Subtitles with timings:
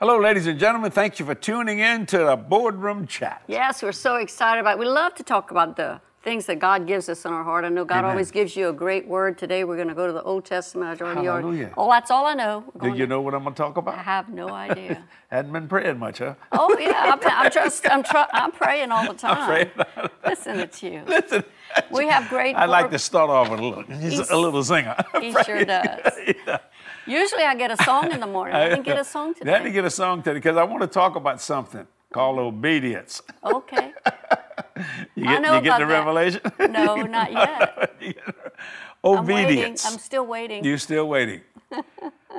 [0.00, 0.90] Hello, ladies and gentlemen.
[0.90, 3.42] Thank you for tuning in to the Boardroom Chat.
[3.46, 4.76] Yes, we're so excited about.
[4.76, 4.78] it.
[4.78, 7.66] We love to talk about the things that God gives us in our heart.
[7.66, 8.10] I know God Amen.
[8.12, 9.36] always gives you a great word.
[9.36, 11.00] Today we're going to go to the Old Testament.
[11.00, 11.74] I already, Hallelujah.
[11.76, 12.64] oh, that's all I know.
[12.80, 13.94] Do you to- know what I'm going to talk about?
[13.94, 15.04] I have no idea.
[15.30, 16.34] Hadn't been praying much, huh?
[16.52, 19.46] oh yeah, I'm, I'm just I'm, try, I'm praying all the time.
[19.46, 20.10] praying.
[20.26, 21.02] Listen to you.
[21.06, 21.44] Listen,
[21.90, 22.54] We have great.
[22.56, 24.96] I like to start off with a little, He's- a little singer.
[25.20, 26.22] He sure does.
[27.10, 28.54] Usually I get a song in the morning.
[28.54, 29.74] I didn't get a song They had to today.
[29.74, 33.22] get a song today because I want to talk about something called obedience.
[33.44, 33.92] Okay.
[35.14, 35.92] You I get, know you get about the that.
[35.92, 36.40] revelation?
[36.70, 37.92] No, not yet.
[39.04, 39.84] I'm obedience.
[39.84, 40.64] I'm still waiting.
[40.64, 41.42] You're still waiting.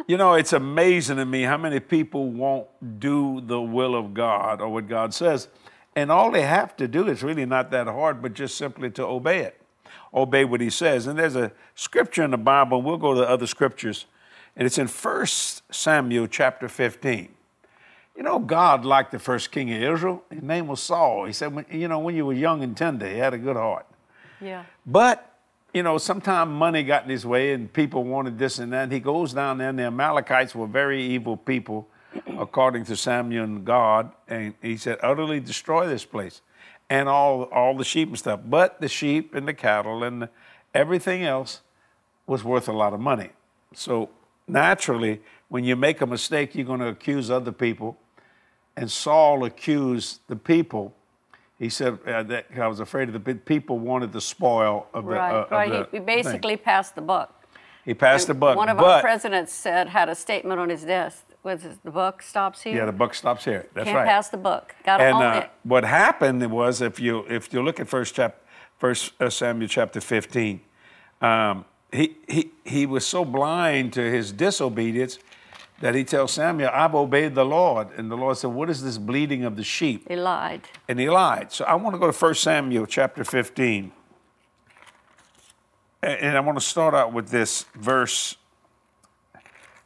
[0.07, 2.67] you know, it's amazing to me how many people won't
[2.99, 5.49] do the will of God or what God says.
[5.95, 9.05] And all they have to do is really not that hard, but just simply to
[9.05, 9.61] obey it.
[10.11, 11.05] Obey what he says.
[11.05, 14.05] And there's a scripture in the Bible, and we'll go to other scriptures,
[14.55, 17.29] and it's in 1 Samuel chapter 15.
[18.15, 20.23] You know, God liked the first king of Israel.
[20.29, 21.25] His name was Saul.
[21.25, 23.55] He said, when, you know, when you were young and tender, he had a good
[23.55, 23.85] heart.
[24.41, 24.65] yeah.
[24.85, 25.27] But,
[25.73, 28.91] you know, sometimes money got in his way and people wanted this and that.
[28.91, 31.87] He goes down there, and the Amalekites were very evil people,
[32.37, 34.11] according to Samuel and God.
[34.27, 36.41] And he said, utterly destroy this place
[36.89, 38.41] and all, all the sheep and stuff.
[38.45, 40.29] But the sheep and the cattle and the,
[40.73, 41.61] everything else
[42.27, 43.29] was worth a lot of money.
[43.73, 44.09] So
[44.51, 47.97] naturally, when you make a mistake, you're going to accuse other people.
[48.75, 50.93] And Saul accused the people.
[51.59, 55.11] He said uh, that I was afraid of the people wanted the spoil of the.
[55.11, 55.33] Right.
[55.33, 55.69] uh, of right.
[55.69, 56.05] the he, he thing.
[56.05, 57.45] basically passed the buck.
[57.85, 58.57] he passed the buck.
[58.57, 61.23] One of but, our presidents said had a statement on his desk.
[61.43, 62.75] Was it, the buck stops here?
[62.75, 63.67] Yeah, the buck stops here.
[63.73, 64.07] That's Can't right.
[64.07, 64.75] pass the buck.
[64.83, 65.51] Got to and own uh, it.
[65.63, 68.41] what happened was, if you if you look at first chap,
[68.77, 70.61] first uh, Samuel chapter fifteen,
[71.21, 75.19] um, he he he was so blind to his disobedience
[75.81, 78.97] that he tells Samuel, "I've obeyed the Lord," and the Lord said, "What is this
[78.97, 80.67] bleating of the sheep?" He lied.
[80.87, 81.51] and he lied.
[81.51, 83.91] So I want to go to 1 Samuel chapter 15.
[86.03, 88.35] And I want to start out with this verse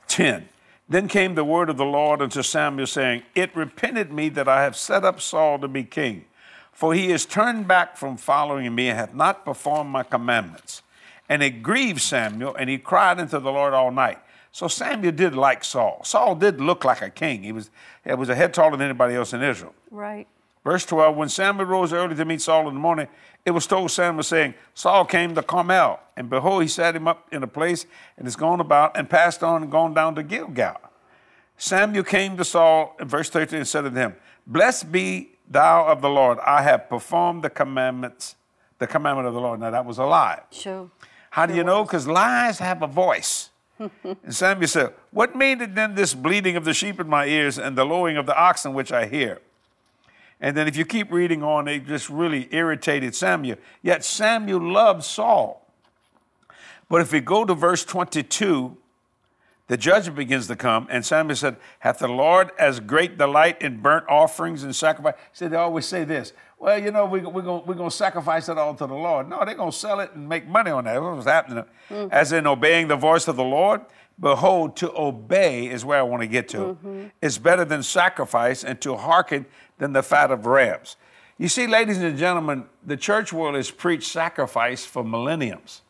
[0.08, 0.48] 10.
[0.88, 4.64] Then came the word of the Lord unto Samuel, saying, It repented me that I
[4.64, 6.24] have set up Saul to be king,
[6.72, 10.84] for he is turned back from following me and hath not performed my commandments.
[11.28, 14.20] And it grieved Samuel, and he cried unto the Lord all night.
[14.52, 16.02] So Samuel did like Saul.
[16.04, 17.44] Saul did look like a king.
[17.44, 17.70] He was,
[18.06, 19.74] he was a head taller than anybody else in Israel.
[19.92, 20.28] Right.
[20.64, 23.08] Verse 12 When Samuel rose early to meet Saul in the morning,
[23.46, 27.28] it was told Samuel, saying, Saul came to Carmel, and behold, he sat him up
[27.32, 27.86] in a place
[28.18, 30.78] and is gone about and passed on and gone down to Gilgal.
[31.58, 34.16] Samuel came to Saul in verse 13 and said unto him,
[34.48, 36.40] Blessed be thou of the Lord.
[36.40, 38.36] I have performed the commandments,
[38.80, 39.60] the commandment of the Lord.
[39.60, 40.42] Now that was a lie.
[40.52, 40.90] Sure.
[41.36, 41.84] How do you know?
[41.84, 43.50] Because lies have a voice.
[43.78, 43.90] and
[44.30, 47.84] Samuel said, What meaneth then this bleating of the sheep in my ears and the
[47.84, 49.42] lowing of the oxen which I hear?
[50.40, 53.58] And then if you keep reading on, it just really irritated Samuel.
[53.82, 55.62] Yet Samuel loved Saul.
[56.88, 58.78] But if we go to verse 22,
[59.68, 63.82] the judgment begins to come, and Samuel said, Hath the Lord as great delight in
[63.82, 65.16] burnt offerings and sacrifice?
[65.34, 66.34] See, they always say this.
[66.60, 69.30] Well, you know, we, we're going we're gonna sacrifice it all to the Lord.
[69.30, 70.94] No, they're going to sell it and make money on that.
[70.94, 71.66] That's what's happening.
[71.90, 72.08] Mm-hmm.
[72.12, 73.82] As in obeying the voice of the Lord.
[74.18, 76.58] Behold, to obey is where I want to get to.
[76.58, 77.08] Mm-hmm.
[77.22, 79.46] It's better than sacrifice, and to hearken
[79.78, 80.96] than the fat of rams.
[81.38, 85.82] You see, ladies and gentlemen, the church world has preached sacrifice for millenniums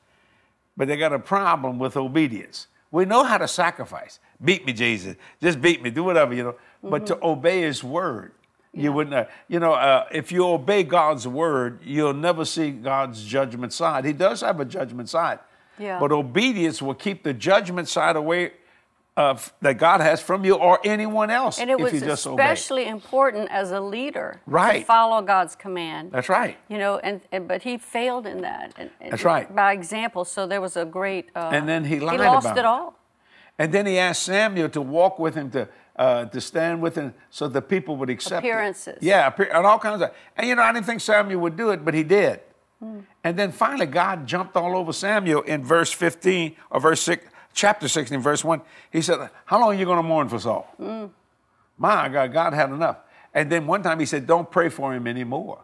[0.77, 2.67] but they got a problem with obedience.
[2.95, 4.21] We know how to sacrifice.
[4.41, 5.17] Beat me, Jesus.
[5.41, 5.89] Just beat me.
[5.89, 6.55] Do whatever, you know.
[6.81, 8.31] But to obey His word,
[8.73, 9.13] you wouldn't.
[9.13, 14.05] Uh, you know, uh, if you obey God's word, you'll never see God's judgment side.
[14.05, 15.39] He does have a judgment side.
[15.77, 15.99] Yeah.
[15.99, 18.53] But obedience will keep the judgment side away
[19.17, 22.27] of, that God has from you or anyone else And it if was you just
[22.27, 22.43] obey.
[22.43, 24.79] especially important as a leader Right.
[24.81, 26.11] to follow God's command.
[26.11, 26.57] That's right.
[26.67, 28.73] You know, and, and but he failed in that.
[28.77, 29.53] And, That's right.
[29.55, 31.29] By example, so there was a great.
[31.35, 32.65] Uh, And then he lied He lost about it it.
[32.65, 32.99] all.
[33.57, 37.13] And then he asked Samuel to walk with him to uh, to stand with him
[37.29, 38.49] so the people would accept it.
[38.49, 38.97] Appearances.
[38.99, 40.11] Yeah, appear- and all kinds of.
[40.35, 42.41] And you know, I didn't think Samuel would do it, but he did.
[43.23, 47.25] And then finally, God jumped all over Samuel in verse 15 or verse 6,
[47.55, 48.61] chapter 16, verse 1.
[48.91, 50.67] He said, How long are you going to mourn for Saul?
[50.79, 51.09] Mm.
[51.77, 52.97] My God, God had enough.
[53.33, 55.59] And then one time he said, Don't pray for him anymore.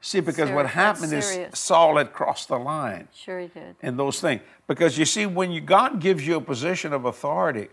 [0.00, 0.74] See, because what Serious.
[0.74, 1.58] That's happened is.
[1.58, 3.76] Saul had crossed the line Sure, he did.
[3.82, 4.42] and those things.
[4.66, 7.68] Because you see, when you, God gives you a position of authority,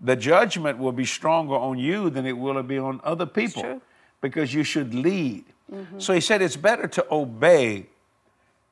[0.00, 3.80] the judgment will be stronger on you than it will be on other people.
[4.22, 5.44] Because you should lead.
[5.72, 5.98] Mm-hmm.
[5.98, 7.86] So he said it's better to obey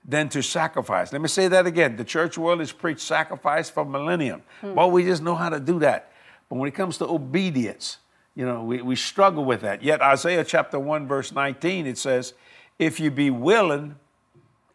[0.04, 1.12] than to sacrifice.
[1.12, 1.96] Let me say that again.
[1.96, 4.42] The church world has preached sacrifice for millennium.
[4.60, 4.74] Hmm.
[4.74, 6.12] Well, we just know how to do that.
[6.48, 7.98] But when it comes to obedience,
[8.36, 9.80] You know, we, we struggle with that.
[9.82, 12.34] Yet Isaiah chapter 1, verse 19, it says,
[12.80, 13.94] If you be willing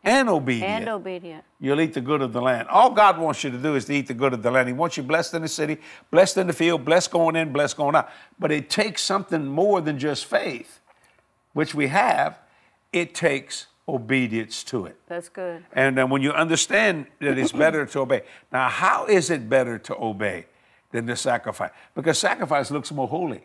[0.02, 1.44] and obedient, And obedient.
[1.60, 2.70] you'll eat the good of the land.
[2.70, 4.70] All God wants you to do is to eat the good of the land.
[4.70, 5.78] He wants you blessed in the city,
[6.10, 8.10] blessed in the field, blessed going in, blessed going out.
[8.40, 10.80] But it takes something more than just faith,
[11.52, 12.40] which we have.
[12.94, 14.97] It takes obedience to it.
[15.07, 15.63] That's good.
[15.74, 18.24] And then when you understand that it's better to obey.
[18.51, 20.45] Now, how is it better to obey
[20.91, 21.71] than to sacrifice?
[21.95, 23.44] Because sacrifice looks more holy.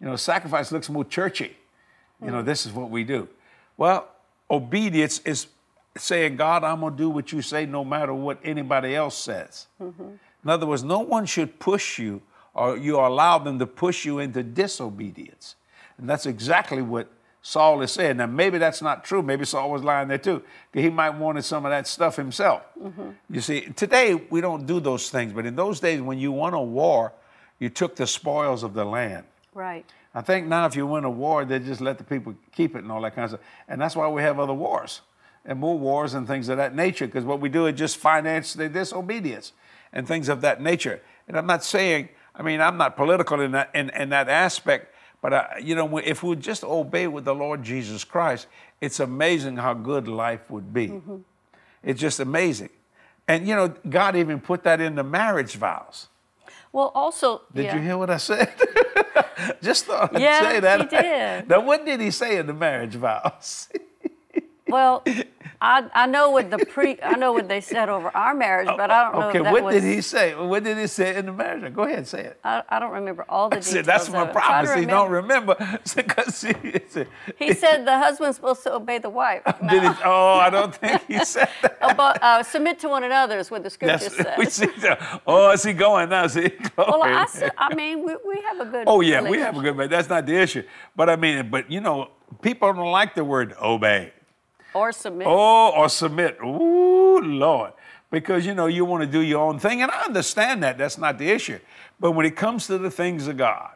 [0.00, 1.56] You know, sacrifice looks more churchy.
[2.22, 3.28] You know, this is what we do.
[3.76, 4.08] Well,
[4.50, 5.46] obedience is
[5.96, 9.66] saying, God, I'm going to do what you say no matter what anybody else says.
[9.80, 10.02] Mm-hmm.
[10.44, 12.22] In other words, no one should push you
[12.54, 15.54] or you allow them to push you into disobedience.
[15.96, 17.08] And that's exactly what
[17.48, 18.18] Saul is saying.
[18.18, 19.22] Now, maybe that's not true.
[19.22, 20.42] Maybe Saul was lying there too.
[20.74, 22.60] He might wanted some of that stuff himself.
[22.78, 23.08] Mm-hmm.
[23.30, 26.52] You see, today we don't do those things, but in those days when you won
[26.52, 27.14] a war,
[27.58, 29.24] you took the spoils of the land.
[29.54, 29.86] Right.
[30.14, 32.80] I think now if you win a war, they just let the people keep it
[32.80, 33.46] and all that kind of stuff.
[33.66, 35.00] And that's why we have other wars
[35.46, 38.52] and more wars and things of that nature, because what we do is just finance
[38.52, 39.52] the disobedience
[39.94, 41.00] and things of that nature.
[41.26, 44.94] And I'm not saying, I mean, I'm not political in that in, in that aspect,
[45.20, 48.46] but uh, you know, if we just obey with the Lord Jesus Christ,
[48.80, 51.00] it's amazing how good life would be.
[51.82, 52.70] It's just amazing.
[53.26, 56.08] And you know, God even put that in the marriage vows.
[56.72, 57.76] Well, also, Did yeah.
[57.76, 58.52] you hear what I said?
[59.62, 60.80] Just thought I'd Yeah, say that.
[60.80, 61.48] he did.
[61.48, 63.68] Now, what did he say in the marriage vows?
[64.70, 65.02] Well,
[65.60, 68.90] I, I know what the pre I know what they said over our marriage, but
[68.90, 69.74] I don't know okay, if that what was.
[69.74, 70.34] did he say?
[70.34, 71.74] What did he say in the marriage?
[71.74, 72.40] Go ahead, say it.
[72.44, 73.86] I, I don't remember all the details.
[73.86, 74.32] that's my of it.
[74.32, 74.78] Try problem.
[74.78, 76.54] He don't remember because he,
[77.38, 79.42] he said, the husband's supposed to obey the wife.
[79.68, 81.78] did he, oh, I don't think he said that.
[81.80, 84.54] About, uh, submit to one another is what the scripture That's, we says.
[84.54, 85.22] see that.
[85.26, 86.28] Oh, is he going now?
[86.28, 87.02] See, Well.
[87.02, 88.84] I, said, I mean, we, we have a good.
[88.86, 89.88] Oh yeah, we have a good man.
[89.88, 90.62] That's not the issue.
[90.94, 92.10] But I mean, but you know,
[92.42, 94.12] people don't like the word obey.
[94.74, 95.26] Or submit.
[95.28, 96.38] Oh, or submit.
[96.42, 97.72] Ooh, Lord.
[98.10, 100.78] Because you know you want to do your own thing, and I understand that.
[100.78, 101.58] That's not the issue.
[102.00, 103.72] But when it comes to the things of God,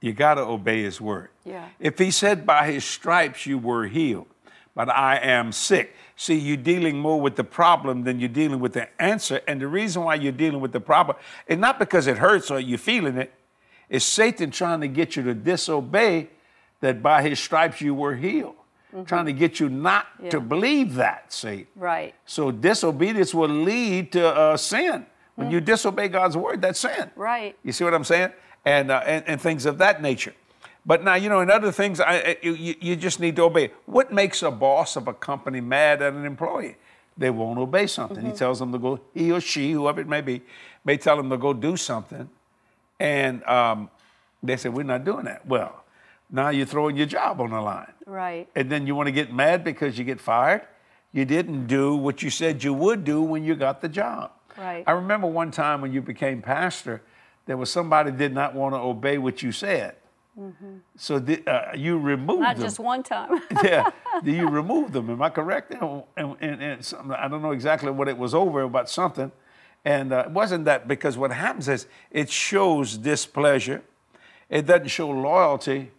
[0.00, 1.30] you got to obey His word.
[1.44, 1.68] Yeah.
[1.80, 4.28] If He said, "By His stripes you were healed,"
[4.74, 5.96] but I am sick.
[6.14, 9.40] See, you're dealing more with the problem than you're dealing with the answer.
[9.48, 11.16] And the reason why you're dealing with the problem
[11.46, 13.34] is not because it hurts or you're feeling it.
[13.88, 16.28] It's Satan trying to get you to disobey
[16.80, 18.56] that by his stripes you were healed.
[19.06, 20.48] Trying to get you not to Mm-hmm.
[20.48, 21.66] Believe that, see.
[21.76, 22.14] Right.
[22.24, 25.06] So disobedience will lead to uh, sin.
[25.34, 27.10] When you disobey God's word, that's sin.
[27.14, 27.54] Right.
[27.62, 28.32] You see what I'm saying?
[28.64, 30.32] And, uh, and, and things of that nature.
[30.86, 33.72] But now, you know, in other things, I, you, you just need to obey.
[33.84, 36.76] What makes a boss of a company mad at an employee?
[37.18, 38.24] They won't obey something.
[38.24, 40.42] He tells them to go, he or she, whoever it may be,
[40.84, 42.30] may tell them to go do something.
[43.00, 43.90] And um,
[44.42, 45.46] they say, we're not doing that.
[45.46, 45.84] Well,
[46.30, 47.92] now you're throwing your job on the line.
[48.06, 48.48] Right.
[48.54, 50.62] And then you want to get mad because you get fired?
[51.12, 54.32] You didn't do what you said you would do when you got the job.
[54.58, 54.84] Right.
[54.86, 57.02] I remember one time when you became pastor,
[57.46, 59.96] there was somebody did not want to obey what you said.
[60.96, 62.42] So the, uh, you removed Mm-hmm.
[62.42, 62.66] Not them.
[62.66, 63.40] just one time.
[63.64, 63.88] yeah,
[64.22, 65.08] do you remove them?
[65.08, 65.72] Am I correct?
[65.72, 69.32] And, and, and, and I don't know exactly what it was over about something,
[69.82, 73.82] and uh, it wasn't that because what happens is it shows displeasure.
[74.50, 75.90] It doesn't show loyalty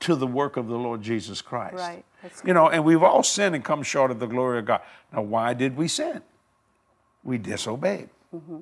[0.00, 1.76] to the work of the Lord Jesus Christ.
[1.76, 4.66] Right, that's You know, and we've all sinned and come short of the glory of
[4.66, 4.80] God.
[5.12, 6.22] Now, why did we sin?
[7.24, 8.10] We disobeyed.
[8.34, 8.58] Mm-hmm.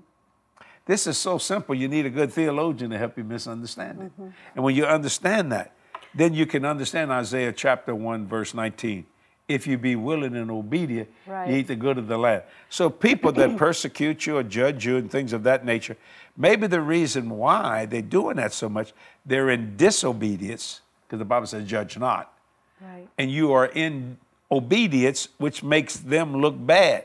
[0.86, 1.74] This is so simple.
[1.74, 4.12] You need a good theologian to help you misunderstand it.
[4.12, 4.28] Mm-hmm.
[4.54, 5.72] And when you understand that,
[6.14, 9.06] then you can understand Isaiah chapter 1, verse 19.
[9.46, 11.50] If you be willing and obedient, Right.
[11.50, 12.44] you eat the good of the land.
[12.70, 15.96] So people that persecute you or judge you and things of that nature,
[16.36, 18.92] maybe the reason why they're doing that so much,
[19.26, 20.80] they're in disobedience,
[21.14, 22.32] because the Bible says, judge not
[22.80, 23.06] right.
[23.18, 24.18] and you are in
[24.50, 27.04] obedience, which makes them look bad.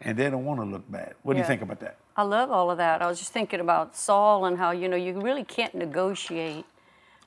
[0.00, 1.14] And they don't want to look bad.
[1.22, 1.96] What do you think about that?
[2.16, 3.00] I love all of that.
[3.00, 6.64] I was just thinking about Saul and how, you know, you really can't negotiate.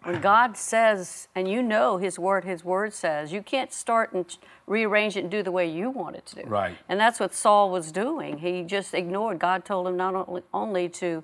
[0.04, 4.26] When God says, and you know His word, His word says, you can't start and
[4.68, 6.42] rearrange it and do the way you want it to do.
[6.48, 6.78] Right.
[6.88, 8.40] And that's what Saul was doing.
[8.40, 9.40] He just ignored.
[9.40, 11.24] God told him not only, only to,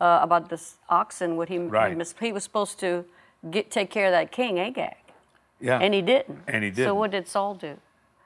[0.00, 1.96] uh, about this oxen, what he, Right.
[2.20, 3.04] he was supposed to
[3.50, 4.94] get take care of that king, Agag.
[5.60, 5.78] Yeah.
[5.78, 6.38] And he didn't.
[6.48, 6.84] And he did.
[6.84, 7.76] So what did Saul do?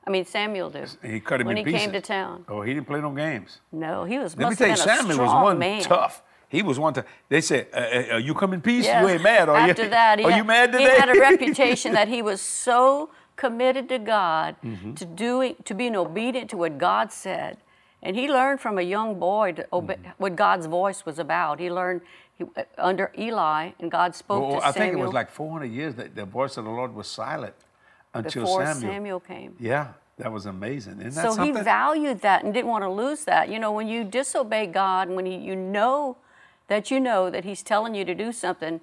[0.06, 0.84] I mean, Samuel do.
[1.02, 1.46] he cut him in.
[1.48, 1.80] when he pieces.
[1.80, 2.44] came to town.
[2.48, 3.60] Oh, he didn't play no games.
[3.72, 4.36] No, he was.
[4.36, 5.82] Let me tell you, have been a Samuel was one man.
[5.82, 6.22] tough.
[6.48, 7.04] He was one to.
[7.28, 8.84] They said, uh, uh, "Are you come in peace?
[8.86, 9.02] Yeah.
[9.02, 9.90] You ain't mad, are After you?
[9.90, 13.10] that, he are had, you mad today?" He had a reputation that he was so
[13.34, 14.94] committed to God, Mm-hmm.
[14.94, 17.58] to doing, to being obedient to what God said,
[18.00, 20.10] and he learned from a young boy to obey, Mm-hmm.
[20.18, 21.58] what God's voice was about.
[21.58, 22.02] He learned
[22.36, 25.14] he, uh, under Eli, and God spoke Well, to I Samuel I think it was
[25.14, 27.54] like 400 years that the voice of the Lord was silent
[28.14, 28.92] until before Samuel.
[28.92, 29.56] Samuel came.
[29.58, 29.88] Yeah,
[30.18, 31.00] that was amazing.
[31.00, 33.48] Isn't that So he valued that and didn't want to lose that.
[33.48, 36.16] You know, when you disobey God, and when he, you know
[36.68, 38.80] that you know that He's telling you to do something,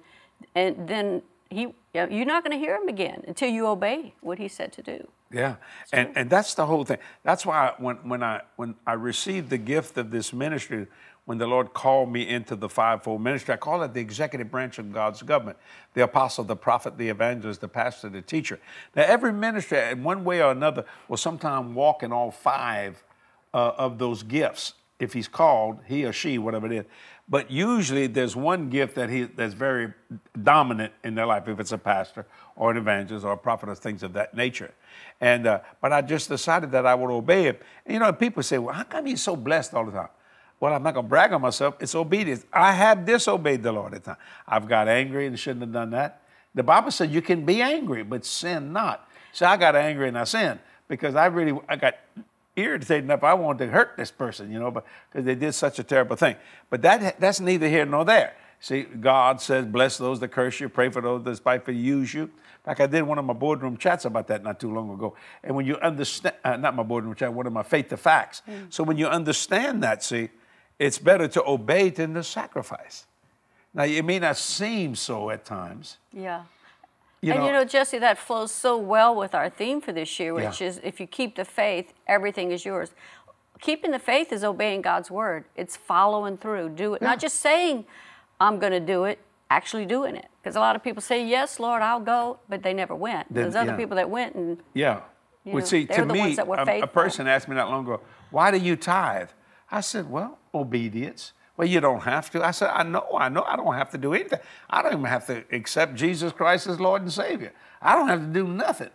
[0.54, 4.48] and then He, you're not going to hear Him again until you obey what He
[4.48, 5.08] said to do.
[5.32, 5.56] Yeah,
[5.92, 6.98] and and that's the whole thing.
[7.24, 10.86] That's why when when I when I received the gift of this ministry,
[11.26, 14.78] when the Lord called me into the fivefold ministry, I call it the executive branch
[14.78, 15.56] of God's government:
[15.94, 18.60] the apostle, the prophet, the evangelist, the pastor, the teacher.
[18.94, 23.02] Now, every ministry, in one way or another, will sometime walk in all five
[23.54, 24.74] uh, of those gifts.
[25.00, 26.84] If he's called, he or she, whatever it is.
[27.28, 29.94] But usually, there's one gift that he that's very
[30.42, 31.48] dominant in their life.
[31.48, 34.72] If it's a pastor or an evangelist or a prophet or things of that nature.
[35.20, 37.56] And uh, but I just decided that I would obey him.
[37.86, 40.08] And, you know, people say, "Well, how come he's so blessed all the time?"
[40.64, 41.74] Well, I'm not going to brag on myself.
[41.78, 42.46] It's obedience.
[42.50, 44.16] I have disobeyed the Lord at times.
[44.48, 46.22] I've got angry and shouldn't have done that.
[46.54, 49.06] The Bible said you can be angry, but sin not.
[49.34, 51.96] So I got angry and I sinned because I really I got
[52.56, 53.22] irritated enough.
[53.22, 56.36] I wanted to hurt this person, you know, because they did such a terrible thing.
[56.70, 58.34] But that that's neither here nor there.
[58.58, 62.22] See, God says, "Bless those that curse you, pray for those that spitefully use you."
[62.22, 65.14] In fact, I did one of my boardroom chats about that not too long ago.
[65.42, 68.40] And when you understand, uh, not my boardroom chat, one of my faith to facts.
[68.70, 70.30] So when you understand that, see,
[70.78, 73.06] it's better to obey than to sacrifice.
[73.72, 75.98] Now, it may not seem so at times.
[76.12, 76.44] Yeah.
[77.20, 80.20] You and know, you know, Jesse, that flows so well with our theme for this
[80.20, 80.68] year, which Yeah.
[80.68, 82.92] is if you keep the faith, everything is yours.
[83.60, 85.44] Keeping the faith is obeying God's word.
[85.56, 86.70] It's following through.
[86.70, 87.02] Do it.
[87.02, 87.08] Yeah.
[87.08, 87.86] Not just saying,
[88.40, 89.18] I'm going to do it,
[89.50, 90.26] actually doing it.
[90.42, 93.32] Because a lot of people say, Yes, Lord, I'll go, but they never went.
[93.32, 93.76] Then- There's other yeah.
[93.76, 95.00] people that went and Yeah.
[95.44, 97.84] You well, know, see, to me, were um, a, a person asked me not long
[97.84, 98.00] ago,
[98.30, 99.28] why do you tithe?
[99.70, 101.32] I said, well, obedience.
[101.56, 102.44] Well, you don't have to.
[102.44, 104.40] I said, I know, I know I don't have to do anything.
[104.68, 107.52] I don't even have to accept Jesus Christ as Lord and Savior.
[107.80, 108.90] I don't have to do nothing.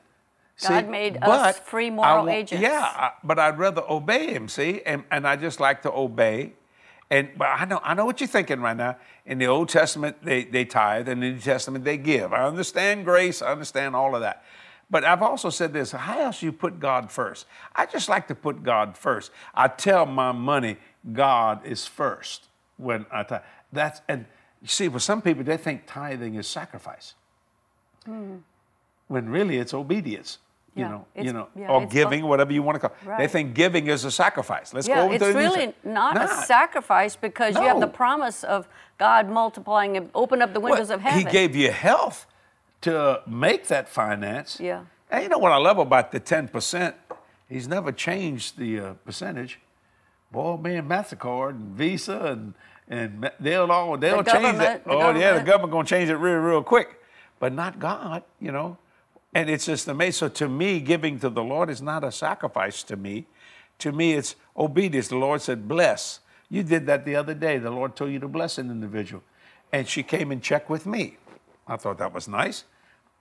[0.62, 2.62] God made us free moral wa- agents.
[2.62, 4.82] Yeah, I, but I'd rather obey Him, see?
[4.86, 6.54] And, and I just like to obey.
[7.10, 8.98] And but I know I know what you're thinking right now.
[9.26, 12.34] In the Old Testament, they, they tithe, and in the New Testament, they give.
[12.34, 14.44] I understand grace, I understand all of that.
[14.92, 17.46] But I've also said this how else you put God first?
[17.76, 19.32] I just like to put God first.
[19.56, 20.78] I tell my money,
[21.14, 23.42] God is first when I tithe.
[23.72, 24.26] That's, and
[24.62, 27.14] you see, for some people, they think tithing is sacrifice.
[28.06, 30.38] When really it's obedience.
[30.76, 32.96] You Yeah, know, it's- you know, yeah, or giving, whatever you want to call.
[33.14, 33.18] it.
[33.18, 34.72] They think giving is a sacrifice.
[34.74, 35.76] Let's go Yeah, over it's to really Testament.
[35.86, 40.60] not, a sacrifice because you have the promise of God multiplying and open up the
[40.60, 41.20] Well, windows of heaven.
[41.20, 42.28] He gave you health
[42.82, 44.60] to make that finance.
[44.60, 44.82] Yeah.
[45.10, 46.94] And you know what I love about the 10%?
[47.50, 49.60] He's never changed the uh, percentage.
[50.32, 52.54] Boy, man, MasterCard and Visa and,
[52.88, 54.84] and they'll all, they'll change government, that.
[54.86, 55.46] the oh, yeah, the government.
[55.46, 57.02] government going to change it real, real quick.
[57.40, 58.78] But not God, you know.
[59.34, 60.14] And it's just amazing.
[60.14, 63.28] So to me, giving to the Lord is not a sacrifice to me.
[63.80, 65.08] To me, it's obedience.
[65.08, 66.20] The Lord said, bless.
[66.50, 67.58] You did that the other day.
[67.60, 69.24] The Lord told you to bless an individual.
[69.72, 71.18] And she came and checked with me.
[71.68, 72.66] I thought that was nice.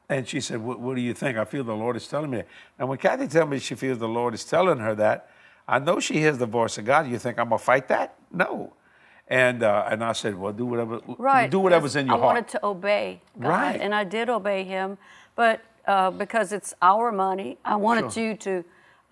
[0.09, 1.37] And she said, what, what do you think?
[1.37, 2.49] I feel the Lord is telling me that.
[2.79, 5.31] And when Kathy tells me she feels the Lord is telling her that,
[5.69, 7.07] I know she hears the voice of God.
[7.09, 8.15] You think I'm going to fight that?
[8.33, 8.73] No.
[9.29, 11.51] And, uh, and I said, well, do whatever, right.
[11.51, 12.31] do whatever's in your I heart.
[12.31, 13.81] I wanted to obey God, Right.
[13.81, 14.97] and I did obey Him,
[15.37, 18.25] but uh, because it's our money, I wanted Sure.
[18.25, 18.65] you to,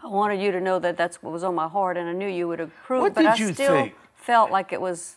[0.03, 2.27] I wanted you to know that that's what was on my heart, and I knew
[2.29, 3.03] you would approve.
[3.03, 3.95] What but did I you still think?
[4.15, 5.17] felt like it was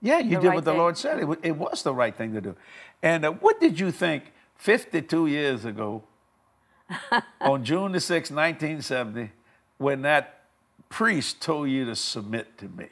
[0.00, 0.78] Yeah, you did right what the thing.
[0.78, 1.18] Lord said.
[1.18, 2.54] It, wa- it was the right thing to do.
[3.02, 6.04] And uh, what did you think 52 years ago,
[7.40, 9.32] on June the 6th, 1970,
[9.78, 10.37] when that
[10.88, 12.86] priest told you to submit to me?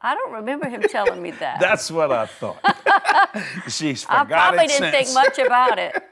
[0.00, 1.60] I don't remember him telling me that.
[1.60, 2.58] That's what I thought.
[3.68, 5.12] She's I forgot probably didn't since.
[5.12, 6.02] think much about it.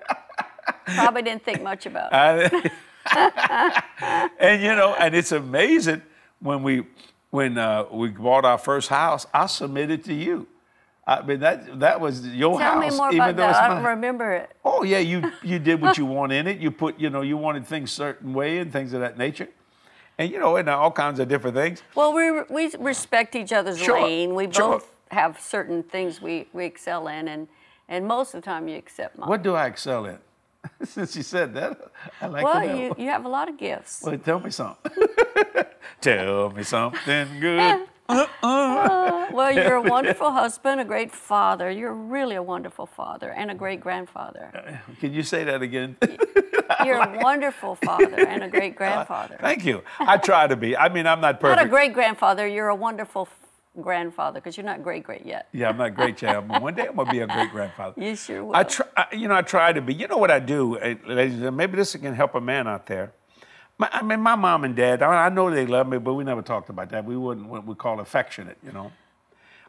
[0.86, 2.72] probably didn't think much about it.
[3.06, 6.02] I- and you know, and it's amazing
[6.40, 6.84] when we
[7.30, 10.46] when uh, we bought our first house, I submitted to you.
[11.06, 13.64] I mean that that was your Tell house, me more even about though it's that.
[13.70, 13.96] I don't mine.
[13.96, 14.50] remember it.
[14.64, 16.58] Oh yeah, you you did what you want in it.
[16.58, 19.48] You put you know you wanted things certain way and things of that nature,
[20.22, 21.82] and you know and all kinds of different things.
[21.94, 24.34] Well, we we respect each other's Sure, lane.
[24.34, 24.74] We sure.
[24.74, 27.48] both have certain things we, we excel in, and
[27.88, 29.28] and most of the time you accept mine.
[29.28, 30.18] What do I excel in?
[30.84, 31.78] Since you said that,
[32.20, 34.02] I like to well, you, you have a lot of gifts.
[34.04, 34.92] Well, tell me something.
[36.00, 37.86] tell me something good.
[38.08, 39.26] Uh, uh.
[39.32, 41.70] Well, you're a wonderful husband, a great father.
[41.70, 44.50] You're really a wonderful father and a great grandfather.
[44.52, 45.96] Uh, can you say that again?
[46.84, 49.36] You're a wonderful father and a great grandfather.
[49.40, 49.82] Thank you.
[49.98, 50.76] I try to be.
[50.76, 51.56] I mean, I'm not perfect.
[51.62, 52.46] Not a great grandfather.
[52.46, 53.28] You're a wonderful
[53.80, 55.48] grandfather because you're not great great yet.
[55.52, 57.94] Yeah, I'm not great yet, but one day I'm gonna be a great grandfather.
[58.02, 58.54] You sure will.
[58.54, 59.94] I try, I- you know, I try to be.
[59.94, 61.56] You know what I do, eh, ladies and gentlemen?
[61.56, 63.12] Maybe this can help a man out there.
[63.78, 65.02] My, I mean, my mom and dad.
[65.02, 67.04] I, I know they love me, but we never talked about that.
[67.06, 68.58] We wouldn't what we call affectionate.
[68.62, 68.92] You know,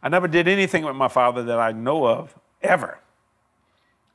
[0.02, 3.00] I never did anything with my father that I know of ever.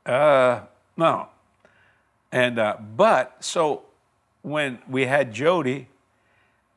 [0.05, 0.61] Uh,
[0.99, 1.29] no.
[2.33, 3.83] And uh, but so
[4.43, 5.89] when we had Jody,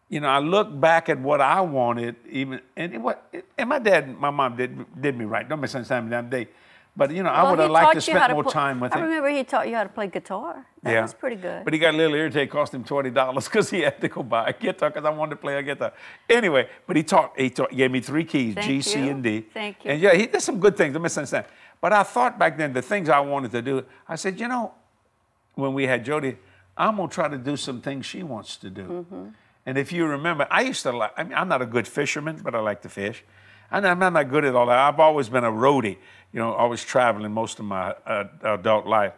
[0.09, 3.79] you know, I look back at what I wanted, even and it, what and my
[3.79, 5.47] dad, my mom did did me right.
[5.47, 6.47] Don't misunderstand me, damn day.
[6.95, 9.03] But you know, I would have liked to spend more pl- time with I him.
[9.03, 10.65] I remember he taught you how to play guitar.
[10.83, 11.63] That was pretty good.
[11.63, 12.49] But he got a little irritated.
[12.49, 15.31] Cost him twenty dollars because he had to go buy a guitar because I wanted
[15.31, 15.93] to play a guitar.
[16.29, 17.39] Anyway, but he taught.
[17.39, 17.71] He taught.
[17.71, 19.11] He gave me three keys: Thank G, C, you.
[19.11, 19.45] and D.
[19.53, 19.91] Thank you.
[19.91, 20.93] And yeah, he did some good things.
[20.93, 21.45] Don't misunderstand.
[21.79, 23.85] But I thought back then the things I wanted to do.
[24.07, 24.73] I said, you know,
[25.55, 26.37] when we had Jody,
[26.77, 28.83] I'm gonna try to do some things she wants to do.
[28.83, 29.27] Mm-hmm.
[29.65, 31.11] And if you remember, I used to like.
[31.17, 33.23] I mean, I'm not a good fisherman, but I like to fish.
[33.69, 34.77] And I'm not good at all that.
[34.77, 35.97] I've always been a roadie.
[36.33, 39.13] You know, always traveling most of my uh, adult life.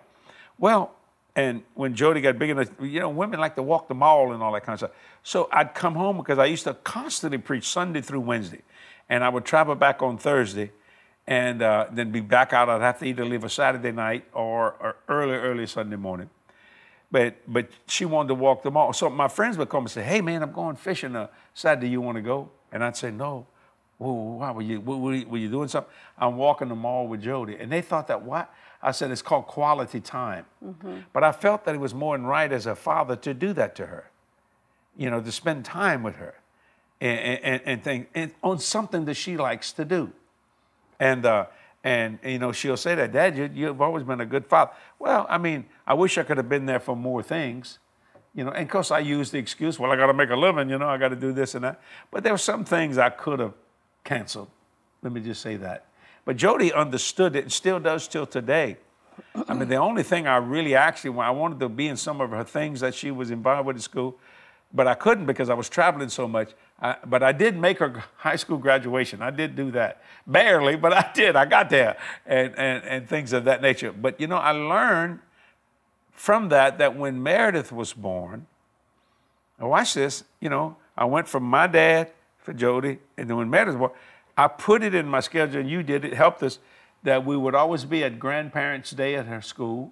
[0.60, 0.94] Well,
[1.36, 4.44] and when Jody got big enough, you know, women like to walk the mall and
[4.44, 4.92] all that kind of stuff.
[5.24, 8.62] So I'd come home because I used to constantly preach Sunday through Wednesday,
[9.10, 10.72] and I would travel back on Thursday,
[11.28, 12.70] and uh, then be back out.
[12.70, 16.30] I'd have to either leave a Saturday night or, or early, early Sunday morning.
[17.12, 18.92] But but she wanted to walk the mall.
[18.94, 21.90] So my friends would come and say, "Hey man, I'm going fishing uh, Saturday.
[21.90, 23.46] You want to go?" And I'd say, "No."
[24.00, 24.82] Why were you?
[24.82, 25.90] Were, were you- were you doing something?
[26.18, 28.52] I'm walking the mall with Jody, and they thought that what?
[28.82, 30.46] I said it's called quality time.
[31.14, 33.76] But I felt that it was more than right as a father to do that
[33.76, 34.10] to her.
[34.98, 36.34] You know, to spend time with her,
[37.00, 40.12] and and, and think and on something that she likes to do.
[41.04, 41.48] And uh,
[41.84, 44.72] and you know she'll say that, Dad, you, you've always been a good father.
[45.00, 47.80] Well, I mean, I wish I could have been there for more things,
[48.34, 48.52] you know.
[48.52, 50.78] And of course, I use the excuse, well, I got to make a living, you
[50.78, 51.82] know, I got to do this and that.
[52.10, 53.54] But there were some things I could have
[54.06, 54.48] canceled.
[55.02, 55.88] Let me just say that.
[56.24, 58.78] But Jody understood it and still does till today.
[59.50, 62.22] I mean, the only thing I really actually, when I wanted to be in some
[62.22, 64.18] of her things that she was involved with at school,
[64.74, 66.52] but I couldn't because I was traveling so much.
[66.84, 69.22] I, but I did make her high school graduation.
[69.22, 70.04] I did do that.
[70.28, 71.38] Barely, but I did.
[71.38, 73.94] I got there and, and, and things of that nature.
[73.94, 75.20] But you know, I learned
[76.12, 78.48] from that that when Meredith was born,
[79.60, 83.50] now watch this, you know, I went from my dad for Jody, and then when
[83.50, 84.00] Meredith was born,
[84.38, 86.60] I put it in my schedule, and you did it, helped us,
[87.04, 89.92] that we would always be at Grandparents' Day at her school,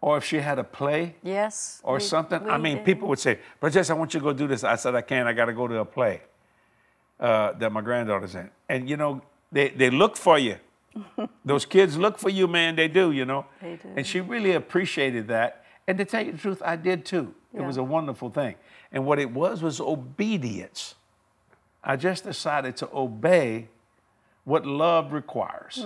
[0.00, 1.80] or if she had a play, yes.
[1.84, 2.44] or we- something.
[2.44, 2.86] we I mean, did.
[2.86, 5.00] people would say, "But Jess, I want you to go do this." I said, "I
[5.02, 5.26] can't.
[5.28, 6.22] I got to go to a play
[7.20, 10.56] uh, that my granddaughter's in." And you know, they they look for you.
[11.44, 12.76] Those kids look for you, man.
[12.76, 13.46] They do, you know.
[13.60, 13.88] They do.
[13.96, 15.64] And she really appreciated that.
[15.88, 17.34] And to tell you the truth, I did too.
[17.52, 18.54] It was a wonderful thing.
[18.92, 20.94] And what it was was obedience.
[21.82, 23.68] I just decided to obey
[24.44, 25.84] what love requires.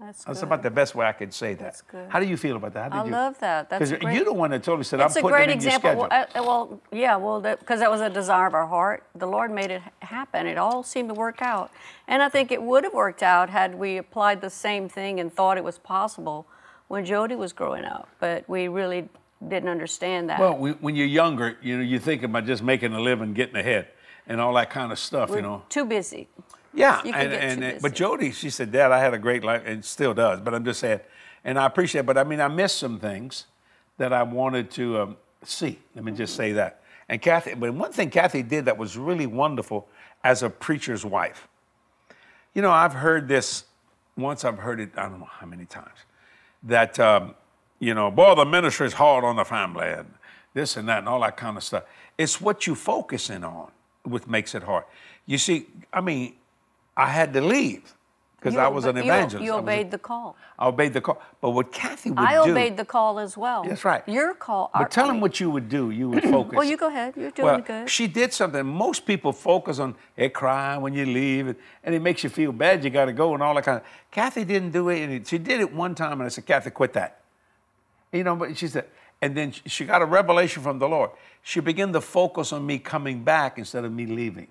[0.00, 0.46] That's, That's good.
[0.46, 1.64] about the best way I could say that.
[1.64, 2.08] That's good.
[2.08, 2.92] How do you feel about that?
[2.92, 3.68] How I you, love that.
[3.68, 4.14] That's Because great.
[4.14, 5.90] you're the one that told me, said, It's I'm a putting great it in example.
[5.90, 6.40] your Well, schedule.
[6.40, 9.02] I- well, yeah, well, because that was a desire of our heart.
[9.16, 10.46] The Lord made it happen.
[10.46, 11.72] It all seemed to work out,
[12.06, 15.32] and I think it would have worked out had we applied the same thing and
[15.32, 16.46] thought it was possible
[16.86, 18.08] when Jody was growing up.
[18.20, 19.08] But we really
[19.48, 20.38] didn't understand that.
[20.38, 23.56] Well, when when you're younger, you know, you think about just making a living, getting
[23.56, 23.88] ahead,
[24.28, 25.62] and all that kind of stuff, you know.
[25.68, 26.28] too busy.
[26.74, 27.94] Yeah, and, and, but.
[27.94, 30.40] Jody, she said, Dad, I had a great life, and still does.
[30.40, 31.00] But I'm just saying,
[31.44, 32.00] and I appreciate.
[32.00, 32.06] it.
[32.06, 33.46] But I mean, I missed some things
[33.96, 35.78] that I wanted to um, see.
[35.94, 36.82] Let me just say that.
[37.08, 39.88] And Kathy, but one thing Kathy did that was really wonderful
[40.22, 41.48] as a preacher's wife.
[42.54, 43.64] You know, I've heard this
[44.16, 44.44] once.
[44.44, 44.90] I've heard it.
[44.96, 45.98] I don't know how many times.
[46.64, 47.34] That um,
[47.78, 50.12] you know, boy, the ministry is hard on the family, and
[50.52, 51.84] this and that, and all that kind of stuff.
[52.18, 53.70] It's what you focusing on
[54.08, 54.84] which makes it hard.
[55.26, 56.34] You see, I mean,
[56.98, 57.94] I had to leave
[58.40, 59.44] because I was an obe- you- evangelist.
[59.44, 60.36] You, I a- obeyed the call.
[60.58, 61.22] I obeyed the call.
[61.40, 62.50] But what Kathy would I do.
[62.50, 63.62] obeyed the call as well.
[63.64, 64.02] That's right.
[64.08, 64.70] Your call.
[64.74, 65.90] But tell I him what you would do.
[65.90, 66.54] You would focus.
[66.56, 67.14] Well, you go ahead.
[67.16, 67.88] You're doing well, good.
[67.88, 68.66] she did something.
[68.66, 72.52] Most people focus on they cry when you leave, and, and it makes you feel
[72.52, 72.82] bad.
[72.84, 73.84] You got to go and all that kind of.
[74.10, 75.00] Kathy didn't do it.
[75.02, 77.20] And she did it one time, and I said, Kathy, quit that.
[78.12, 78.86] You know, but she said,
[79.20, 81.10] and then she got a revelation from the Lord.
[81.42, 84.48] She began to focus on me coming back instead of me leaving.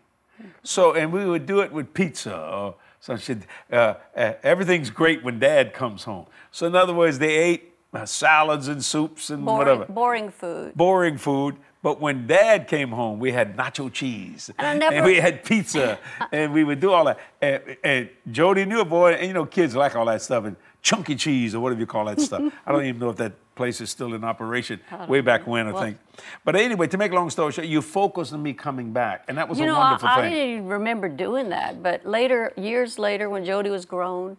[0.63, 2.36] So, and we would do it with pizza.
[2.38, 3.38] Or so she,
[3.71, 6.26] uh, uh, everything's great when Dad comes home.
[6.52, 10.73] So, in other words, they ate uh, salads and soups and boring, whatever boring food.
[10.76, 11.56] boring food.
[11.84, 16.00] But when Dad came home, we had nacho cheese And never- we had pizza,
[16.32, 17.19] and we would do all that.
[17.41, 19.13] And, and Jody knew it, boy.
[19.13, 20.45] And you know, kids like all that stuff.
[20.45, 22.41] And Chunky Cheese or whatever you call that stuff.
[22.65, 24.79] I don't even know if that place is still in operation.
[25.07, 25.97] Way back when, I Well- think.
[26.45, 29.37] But anyway, to make a long story short, you focused on me coming back, and
[29.37, 30.31] that was You a know, I, wonderful I thing.
[30.31, 34.37] didn't even remember doing that, but later, years later, when Jody was grown,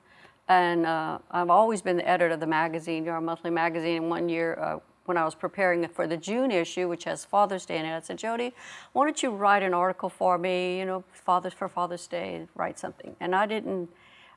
[0.48, 3.96] and uh, I've always been the editor of the magazine, our monthly magazine.
[4.02, 7.66] And one year, uh, when I was preparing for the June issue, which has Father's
[7.66, 8.54] Day in it, I said, Jody,
[8.92, 10.78] why don't you write an article for me?
[10.78, 13.14] You know, Father's for Father's Day, write something.
[13.20, 13.90] And I didn't.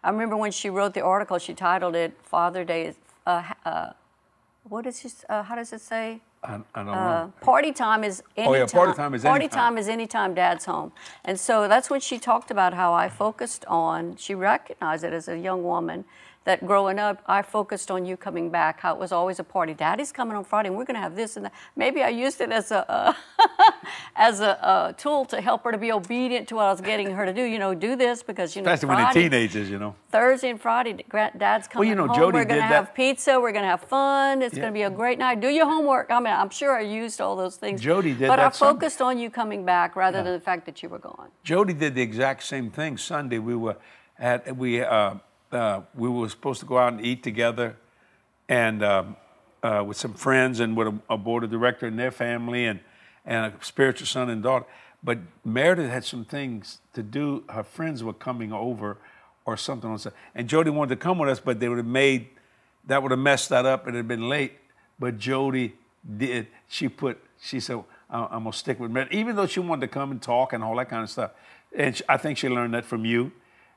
[0.04, 2.94] I remember when she wrote the article, she titled it "Father Day."
[3.26, 3.90] Uh, uh,
[4.64, 5.26] what is this?
[5.30, 6.22] Uh, how does it say?
[6.44, 7.34] I, I don't Uh, know.
[7.42, 9.60] party time is any Oh, yeah, party time is party anytime.
[9.74, 10.92] time is anytime dad's home.
[11.24, 15.28] And so that's when she talked about how I focused on, she recognized it as
[15.28, 16.06] a young woman
[16.44, 19.76] that growing up, I focused on you coming back, how it was always a party.
[19.76, 21.54] Daddy's coming on Friday and we're going to have this and that.
[21.76, 23.14] Maybe I used it as a, uh,
[24.16, 27.12] as a, uh tool to help her to be obedient to what I was getting
[27.12, 27.44] her to do.
[27.44, 29.96] You know, do this because, you know, Especially when they're teenagers, you know.
[30.12, 30.94] Thursday and Friday,
[31.38, 32.18] Dad's coming well, you know, home.
[32.18, 33.40] Jody we're gonna have that- pizza.
[33.40, 34.42] We're gonna have fun.
[34.42, 34.62] It's Yeah.
[34.62, 35.42] gonna be a great night.
[35.42, 36.10] Do your homework.
[36.10, 37.82] I mean, I'm sure I used all those things.
[37.82, 38.74] Jody did but I that Sunday.
[38.80, 41.30] focused on you coming back rather than the fact that you were gone.
[41.44, 42.98] Jody did the exact same thing.
[42.98, 43.78] Sunday we were
[44.20, 45.16] at we uh,
[45.52, 47.76] uh, we were supposed to go out and eat together,
[48.50, 49.16] and um,
[49.64, 52.80] uh, with some friends and with a, a board of director and their family and
[53.26, 54.66] and a spiritual son and daughter.
[55.04, 57.44] But Meredith had some things to do.
[57.50, 58.98] Her friends were coming over,
[59.46, 60.18] or something on Sunday.
[60.36, 62.28] And Jody wanted to come with us, but they would have made
[62.88, 63.86] that would have messed that up.
[63.88, 64.54] And It had been late.
[65.00, 65.74] But Jody
[66.18, 66.48] did.
[66.68, 67.20] She put.
[67.40, 70.22] She said, "I- "I'm gonna stick with Meredith," even though she wanted to come and
[70.22, 71.32] talk and all that kind of stuff.
[71.76, 73.32] And I think she learned that from you,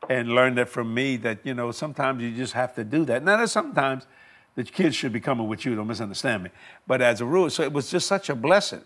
[0.08, 1.16] and learned that from me.
[1.16, 3.22] That you know sometimes you just have to do that.
[3.22, 4.06] Now there's sometimes
[4.54, 5.74] the kids should be coming with you.
[5.74, 6.50] Don't misunderstand me.
[6.86, 8.82] But as a rule, so it was just such a blessing.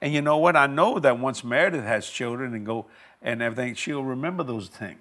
[0.00, 0.56] And you know what?
[0.56, 2.86] I know that once Meredith has children and go
[3.20, 5.00] and everything, she'll remember those things.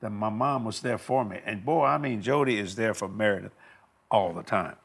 [0.00, 1.40] That my mom was there for me.
[1.46, 3.52] And boy, I mean, Jody is there for Meredith
[4.10, 4.76] all the time.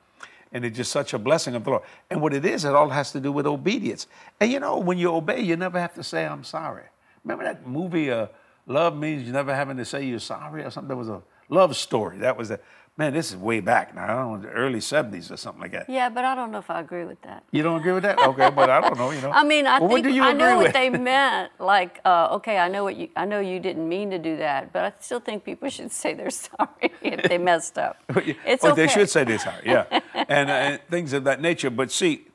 [0.53, 1.83] And it's just such a blessing of the Lord.
[2.09, 4.07] And what it is, it all has to do with obedience.
[4.39, 6.85] And you know, when you obey, you never have to say, I'm sorry.
[7.25, 8.27] Remember that movie, uh,
[8.69, 10.87] Love Means You Never Having to Say You're Sorry or something?
[10.87, 12.19] There was a love story.
[12.19, 12.59] That was a,
[12.97, 14.03] man, this is way back now.
[14.03, 15.89] I don't know, the early 70s or something like that.
[15.89, 17.43] Yeah, but I don't know if I agree with that.
[17.49, 18.19] You don't agree with that?
[18.19, 19.31] Okay, but I don't know, you know.
[19.33, 21.51] I mean, I Well, what think I know what they meant.
[21.57, 23.09] Like, uh, okay, I know what you.
[23.15, 26.13] I know you didn't mean to do that, but I still think people should say
[26.13, 27.97] they're sorry if they messed up.
[28.45, 28.85] It's oh, okay.
[28.85, 31.71] they should say they're sorry, yeah, and, uh, and things of that nature.
[31.71, 32.27] But see,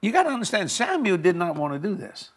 [0.00, 2.30] you got to understand, Samuel did not want to do this,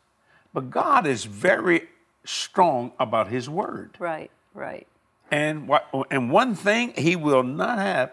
[0.53, 1.89] but God is very
[2.25, 3.95] strong about His word.
[3.99, 4.87] Right, right.
[5.31, 8.11] And what, and one thing He will not have,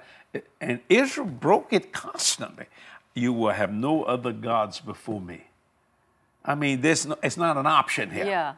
[0.60, 2.66] and Israel broke it constantly.
[3.14, 5.44] You will have no other gods before me.
[6.44, 8.24] I mean, this it's not an option here.
[8.24, 8.54] Yeah.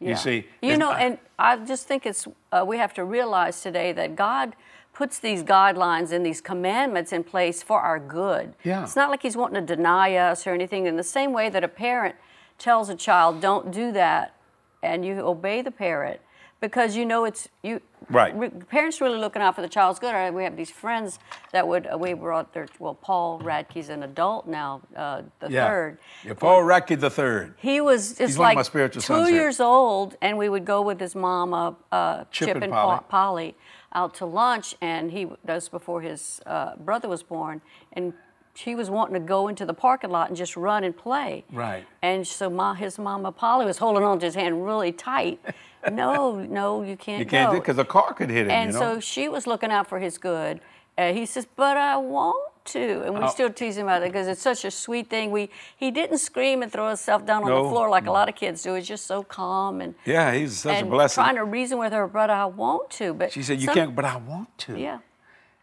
[0.00, 3.60] You see, You know, not- and I just think it's uh, we have to realize
[3.62, 4.54] today that God
[4.92, 8.54] puts these guidelines and these commandments in place for our good.
[8.64, 8.82] Yeah.
[8.82, 10.86] It's not like He's wanting to deny us or anything.
[10.86, 12.16] In the same way that a parent
[12.58, 14.34] tells a child, "Don't do that,"
[14.82, 16.20] and you obey the parent
[16.60, 17.80] because you know it's you.
[18.10, 18.34] Right.
[18.36, 20.32] re- parents really looking out for the child's good.
[20.32, 21.18] We have these friends
[21.52, 25.68] that would uh, we brought their well, Paul Radke's an adult now, uh, the yeah.
[25.68, 25.98] third.
[26.24, 27.54] Yeah, Paul Radke the third.
[27.58, 31.00] He was just of like my spiritual two years old, and we would go with
[31.00, 33.00] his mama, uh, Chip Chip, and and, Polly.
[33.08, 33.56] Polly,
[33.92, 37.60] out to lunch, and he that was before his uh, brother was born,
[37.92, 38.12] and
[38.60, 41.44] he was wanting to go into the parking lot and just run and play.
[41.52, 41.84] Right.
[42.02, 45.38] And so my, his mama Polly was holding on to his hand really tight.
[45.92, 47.54] no, no, you can't You can't go.
[47.56, 48.50] do because a car could hit him.
[48.50, 48.94] And you know?
[48.94, 50.60] so she was looking out for his good.
[50.96, 53.28] Uh, he says, "But I want to," and we Oh.
[53.28, 55.30] still tease him about it because it's such a sweet thing.
[55.30, 58.10] We he didn't scream and throw himself down on No, the floor like no.
[58.10, 58.74] a lot of kids do.
[58.74, 61.22] He's just so calm and yeah, he's such and a blessing.
[61.22, 63.94] trying to reason with her, "But I want to." But She said, "You some- can't,"
[63.94, 64.76] but I want to.
[64.76, 64.98] Yeah.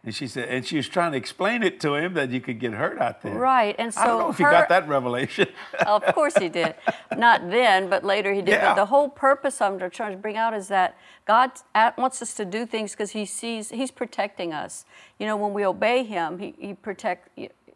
[0.06, 2.60] And she said, and she was trying to explain it to him that you could
[2.60, 3.34] get hurt out there.
[3.34, 5.48] Right, and so I don't know if he her- got that revelation.
[5.86, 6.76] of course he did.
[7.16, 8.52] Not then, but later he did.
[8.52, 8.70] Yeah.
[8.70, 11.50] But the whole purpose I'm trying to bring out is that God
[11.98, 14.84] wants us to do things because He sees He's protecting us.
[15.18, 17.28] You know, when we obey Him, He, he protect.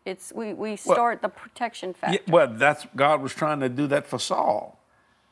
[0.07, 2.33] It's we, we start the protection yeah, factor.
[2.33, 4.80] well, that's God was trying to do that for Saul.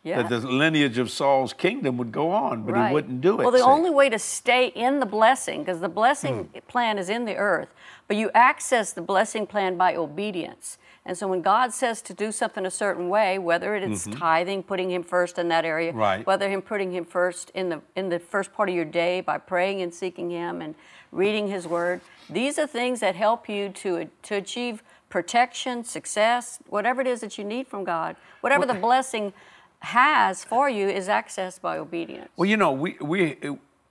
[0.09, 0.23] Yeah.
[0.23, 3.43] That the lineage of Saul's kingdom would go on, but he wouldn't do it.
[3.45, 3.65] Well, the see.
[3.65, 6.59] only way to stay in the blessing, because the blessing Hmm.
[6.67, 7.69] plan is in the earth,
[8.07, 10.79] but you access the blessing plan by obedience.
[11.05, 14.63] And so when God says to do something a certain way, whether it is tithing,
[14.63, 15.99] putting Him first in that area, Mm-hmm.
[16.01, 16.27] Right.
[16.27, 19.39] whether Him putting Him first in the in the first part of your day by
[19.39, 20.75] praying and seeking Him and
[21.13, 27.01] reading His Word, these are things that help you to to achieve protection, success, whatever
[27.01, 28.15] it is that you need from God.
[28.43, 29.33] Whatever the blessing
[29.81, 32.29] has for you is accessed by obedience.
[32.37, 33.37] Well, you know, we we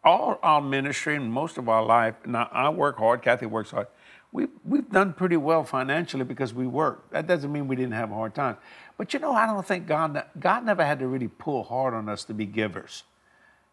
[0.03, 3.87] all our ministry and most of our life, now I work hard, Kathy works hard.
[4.31, 7.09] We, we've done pretty well financially because we work.
[7.11, 8.57] That doesn't mean we didn't have hard time.
[8.97, 12.09] But you know, I don't think God, God never had to really pull hard on
[12.09, 13.03] us to be givers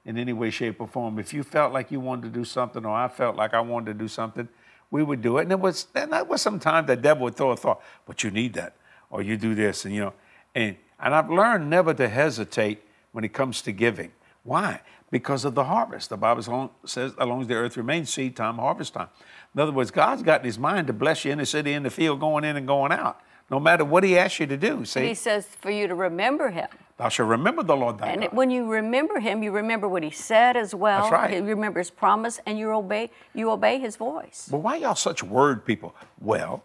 [0.05, 1.18] in any way, shape, or form.
[1.18, 3.92] If you felt like you wanted to do something, or I felt like I wanted
[3.92, 4.48] to do something,
[4.90, 5.42] we would do it.
[5.42, 8.31] And it was, and that was sometimes the devil would throw a thought, but you
[8.31, 8.77] need that,
[9.11, 10.12] or you do this, and you know,
[10.55, 14.12] and and I've learned never to hesitate when it comes to giving.
[14.42, 14.80] Why?
[15.11, 16.11] Because of the harvest.
[16.11, 19.09] The Bible says, as long as the earth remains, seed time, harvest time.
[19.54, 21.85] In other words, God's got in his mind to bless you in the city, in
[21.85, 24.85] the field, going in and going out, no matter what he asks you to do.
[24.85, 25.07] See?
[25.07, 26.68] He says for you to remember him.
[26.96, 28.26] Thou shalt remember the Lord thy And God.
[28.26, 31.02] it, when you remember him, you remember what he said as well.
[31.02, 31.35] That's right.
[31.35, 33.11] You remember his promise, and you obey.
[33.35, 34.48] You obey his voice.
[34.50, 35.94] But why y'all such word people?
[36.20, 36.62] Well,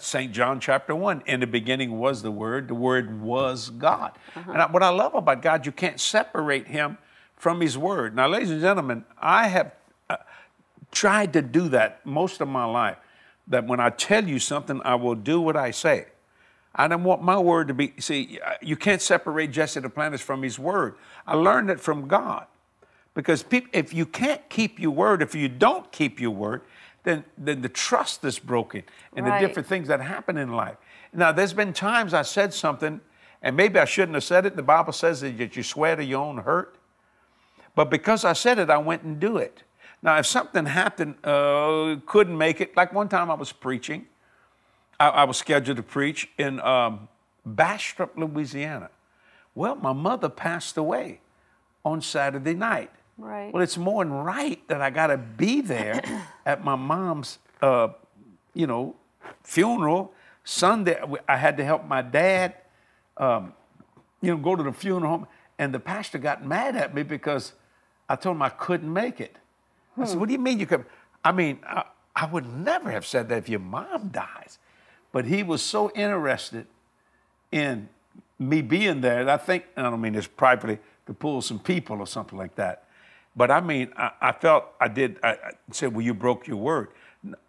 [0.00, 0.32] St.
[0.32, 4.12] John chapter 1, in the beginning was the Word, the Word was God.
[4.34, 6.98] And I, what I love about God, you can't separate Him
[7.36, 8.14] from His Word.
[8.14, 9.72] Now, ladies and gentlemen, I have
[10.08, 10.16] uh,
[10.92, 12.96] tried to do that most of my life.
[13.48, 16.06] That when I tell you something, I will do what I say.
[16.74, 20.42] I don't want my word to be, see, uh, you can't separate Jesse Duplantis from
[20.42, 20.96] his word.
[21.26, 22.46] I learned it from God.
[23.14, 26.62] Because if you can't keep your word, if you don't keep your word,
[27.04, 28.82] then, then the trust is broken
[29.14, 29.40] and Right.
[29.40, 30.76] the different things that happen in life.
[31.12, 33.00] Now, there's been times I said something,
[33.42, 34.56] and maybe I shouldn't have said it.
[34.56, 36.76] The Bible says that you swear to your own hurt.
[37.74, 39.62] But because I said it, I went and do it.
[40.02, 44.06] Now, if something happened, uh, couldn't make it, like one time I was preaching,
[44.98, 47.08] I, I was scheduled to preach in um,
[47.44, 48.90] Bastrop, Louisiana.
[49.54, 51.20] Well, my mother passed away
[51.84, 52.90] on Saturday night.
[53.16, 53.52] Right.
[53.52, 56.02] Well, it's more than right that I got to be there
[56.46, 57.88] at my mom's, uh,
[58.54, 58.96] you know,
[59.42, 60.12] funeral.
[60.42, 62.54] Sunday, I had to help my dad,
[63.16, 63.54] um,
[64.20, 65.26] you know, go to the funeral home.
[65.58, 67.52] And the pastor got mad at me because
[68.08, 69.36] I told him I couldn't make it.
[69.96, 70.84] I said, "What do you mean you could?"
[71.24, 74.58] I mean, I, I would never have said that if your mom dies.
[75.12, 76.66] But he was so interested
[77.52, 77.88] in
[78.38, 79.28] me being there.
[79.28, 82.83] I think, I don't mean this privately, to pull some people or something like that.
[83.36, 86.56] But I mean, I, I felt I did, I, I said, well, you broke your
[86.56, 86.88] word.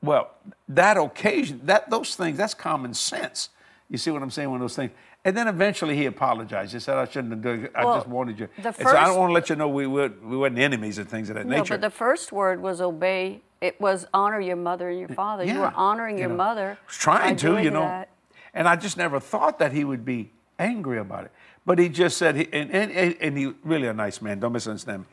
[0.01, 0.31] Well,
[0.69, 3.49] that occasion, that those things, that's common sense.
[3.89, 4.49] You see what I'm saying?
[4.49, 4.91] One of those things.
[5.23, 6.73] And then eventually he apologized.
[6.73, 7.71] He said, I shouldn't have done it.
[7.75, 8.47] I Well, just wanted you.
[8.61, 10.57] the And so I first- don't want to let you know we, were, we weren't
[10.57, 11.73] enemies and things of that No, nature.
[11.75, 13.41] but the first word was obey.
[13.61, 15.43] It was honor your mother and your father.
[15.43, 16.77] you were honoring you your know, mother.
[16.81, 17.81] I was trying to, you know.
[17.81, 18.09] that.
[18.53, 21.31] And I just never thought that he would be angry about it.
[21.65, 24.53] But he just said, he, and, and, and and he really a nice man, don't
[24.53, 25.07] misunderstand me.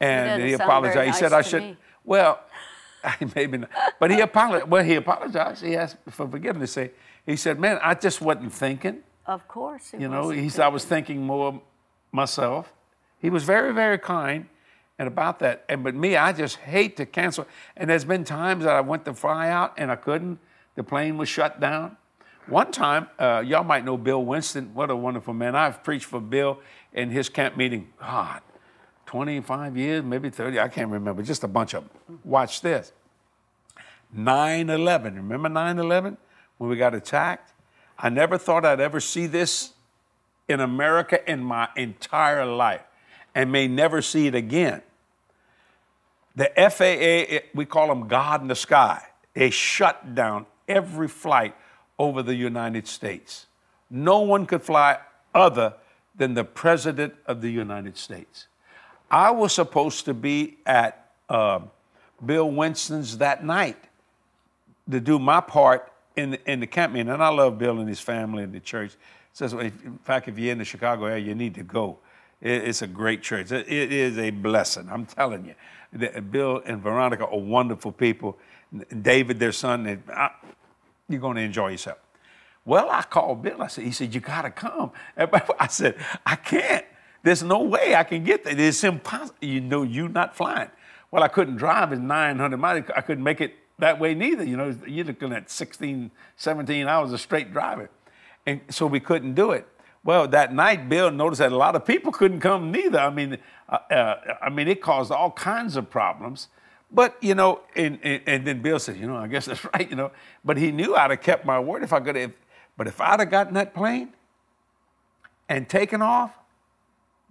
[0.00, 0.94] And he apologized.
[0.94, 1.76] very he said, I should, me.
[2.04, 2.40] well,
[3.34, 3.70] maybe not.
[3.98, 4.70] But he apologized.
[4.70, 5.64] Well, he apologized.
[5.64, 6.72] He asked for forgiveness.
[6.72, 6.90] Say,
[7.26, 9.02] He said, man, I just wasn't thinking.
[9.26, 9.92] Of course.
[9.98, 11.62] You know, he said, I was thinking more
[12.12, 12.72] myself.
[13.18, 14.46] He was very, very kind
[14.98, 15.64] and about that.
[15.68, 17.46] And but me, I just hate to cancel.
[17.76, 20.38] And there's been times that I went to fly out and I couldn't.
[20.74, 21.96] The plane was shut down.
[22.46, 24.74] One time, uh, y'all might know Bill Winston.
[24.74, 25.56] What a wonderful man.
[25.56, 26.58] I've preached for Bill
[26.92, 27.88] in his camp meeting.
[27.98, 28.42] God,
[29.14, 30.58] 25 years, maybe 30.
[30.58, 31.22] I can't remember.
[31.22, 32.18] Just a bunch of them.
[32.24, 32.90] Watch this.
[34.12, 35.14] 9 11.
[35.14, 36.16] Remember 9 11
[36.58, 37.52] when we got attacked?
[37.96, 39.74] I never thought I'd ever see this
[40.48, 42.82] in America in my entire life
[43.36, 44.82] and may never see it again.
[46.34, 49.00] The FAA, we call them God in the sky,
[49.32, 51.54] they shut down every flight
[52.00, 53.46] over the United States.
[53.88, 54.98] No one could fly
[55.32, 55.74] other
[56.16, 58.48] than the President of the United States.
[59.10, 61.60] I was supposed to be at uh,
[62.24, 63.76] Bill Winston's that night
[64.90, 67.10] to do my part in the, in the camp meeting.
[67.10, 68.92] And I love Bill and his family and the church.
[69.32, 71.98] Says, in fact, if you're in the Chicago area, you need to go.
[72.40, 73.50] It- it's a great church.
[73.50, 74.88] It- it is a blessing.
[74.90, 75.54] I'm telling you.
[75.92, 78.38] The- Bill and Veronica are wonderful people.
[79.02, 80.30] David, their son, they- I-
[81.08, 81.98] you're going to enjoy yourself.
[82.64, 83.60] Well, I called Bill.
[83.62, 84.90] I said, he said, you got to come.
[85.16, 86.84] I said, I can't.
[87.24, 88.54] There's no way I can get there.
[88.56, 89.34] It's impossible.
[89.40, 90.68] You know, you're not flying.
[91.10, 92.84] Well, I couldn't drive in 900 miles.
[92.94, 94.44] I couldn't make it that way neither.
[94.44, 97.88] You know, you're looking at 16, 17 hours of straight driving.
[98.46, 99.66] And so we couldn't do it.
[100.04, 102.98] Well, that night, Bill noticed that a lot of people couldn't come neither.
[102.98, 103.38] I mean,
[103.70, 106.48] uh, uh, I mean, it caused all kinds of problems.
[106.90, 109.88] But you know, and, and, and then Bill said, you know, I guess that's right,
[109.88, 110.10] you know.
[110.44, 112.32] But he knew I'd have kept my word if I could have.
[112.76, 114.12] But if I'd have gotten that plane
[115.48, 116.32] and taken off,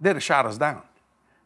[0.04, 0.82] they'd have shot us down.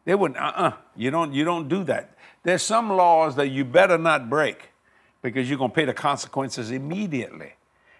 [0.05, 0.39] They wouldn't.
[0.39, 0.73] Uh-uh.
[0.95, 1.33] You don't.
[1.33, 2.15] You don't do that.
[2.43, 4.69] There's some laws that you better not break,
[5.21, 7.53] because you're gonna pay the consequences immediately.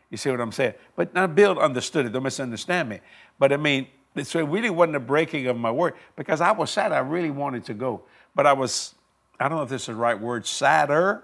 [0.09, 0.73] You see what I'm saying?
[0.95, 2.09] But now Bill understood it.
[2.09, 2.99] Don't misunderstand me.
[3.37, 3.87] But I mean,
[4.23, 6.91] so it really wasn't a breaking of my word because I was sad.
[6.91, 8.01] I really wanted to go,
[8.35, 8.95] but I was
[9.39, 11.23] I don't know if this is the right word, sadder,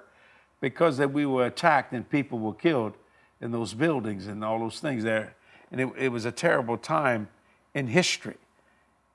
[0.62, 2.93] because that we were attacked and people were killed
[3.41, 5.36] in those buildings and all those things there.
[5.71, 7.28] And it, it was a terrible time
[7.74, 8.38] in history.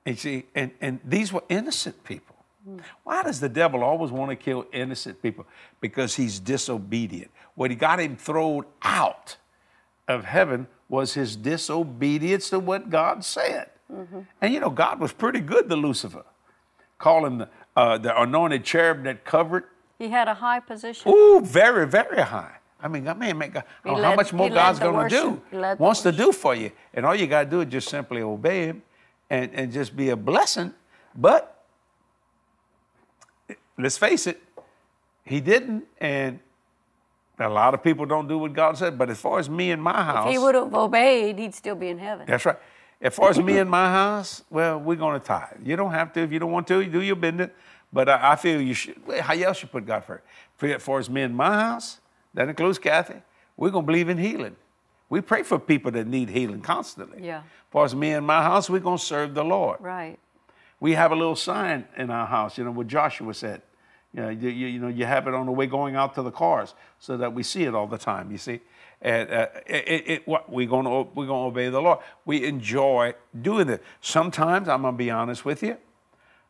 [0.05, 2.35] And see, and, and these were innocent people.
[3.03, 5.47] Why does the devil always want to kill innocent people?
[5.79, 7.31] Because he's disobedient.
[7.55, 9.37] What he got him thrown out
[10.07, 13.69] of heaven was his disobedience to what God said.
[14.41, 16.23] And you know, God was pretty good to Lucifer.
[16.97, 19.65] Call him the, uh, the anointed cherub that covered.
[19.97, 21.11] He had a high position.
[21.11, 22.55] Ooh, very, very high.
[22.81, 25.53] I mean, I mean, man, God, He how much more God's going to do, worship.
[25.53, 26.71] Led wants to do for you.
[26.93, 28.81] And all you got to do is just simply obey Him
[29.31, 30.73] and, and just be a blessing.
[31.15, 31.63] But
[33.77, 34.41] let's face it,
[35.25, 35.85] He didn't.
[35.99, 36.39] And
[37.39, 38.97] a lot of people don't do what God said.
[38.97, 41.75] But as far as me and my house, If he would have obeyed, he'd still
[41.75, 42.25] be in heaven.
[42.27, 42.57] that's right.
[43.01, 45.57] As far as me and my house, well, we're going to tithe.
[45.65, 46.81] You don't have to if you don't want to.
[46.81, 47.49] You do your business.
[47.93, 49.05] But I, I feel you should.
[49.07, 50.23] well, How else you put God first?
[50.57, 51.99] For- As far as me and my house,
[52.33, 53.21] that includes Kathy.
[53.57, 54.55] We're going to believe in healing.
[55.11, 57.27] We pray for people that need healing constantly.
[57.27, 57.39] Yeah.
[57.39, 59.81] As far as me and my house, we're going to serve the Lord.
[59.81, 60.17] Right.
[60.79, 63.61] We have a little sign in our house, you know, what Joshua said.
[64.13, 66.21] You know, you, you, you know, you have it on the way going out to
[66.21, 68.31] the cars so that we see it all the time.
[68.31, 68.61] You see,
[69.01, 71.99] and uh, it, it, what we're going to we're going to obey the Lord.
[72.23, 73.83] We enjoy doing it.
[73.99, 75.75] Sometimes I'm going to be honest with you.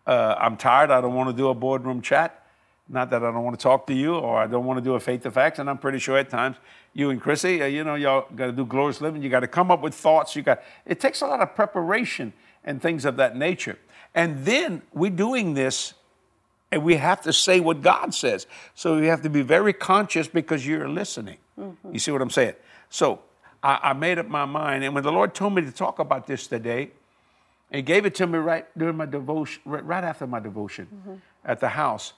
[0.05, 0.91] Uh, I'm tired.
[0.91, 2.40] I don't want to do a boardroom chat.
[2.91, 4.95] Not that I don't want to talk to you or I don't want to do
[4.95, 5.59] a faith to facts.
[5.59, 6.57] And I'm pretty sure at times
[6.93, 9.23] you and Chrissy, uh, you know, y'all got to do glorious living.
[9.23, 10.35] You got to come up with thoughts.
[10.35, 10.61] You got.
[10.85, 12.33] It takes a lot of preparation
[12.65, 13.79] and things of that nature.
[14.13, 15.93] And then we're doing this
[16.71, 18.45] and we have to say what God says.
[18.75, 21.37] So you have to be very conscious because you're listening.
[21.91, 22.55] You see what I'm saying?
[22.89, 23.21] So
[23.61, 26.27] I, I made up my mind, and when the Lord told me to talk about
[26.27, 26.91] this today,
[27.71, 31.59] He gave it to me right during my devotion, right, right after my devotion at
[31.59, 32.13] the house.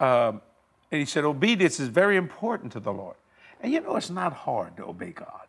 [0.00, 0.40] Um,
[0.90, 3.16] and He said, Obedience is very important to the Lord.
[3.60, 5.46] And you know, it's not hard to obey God.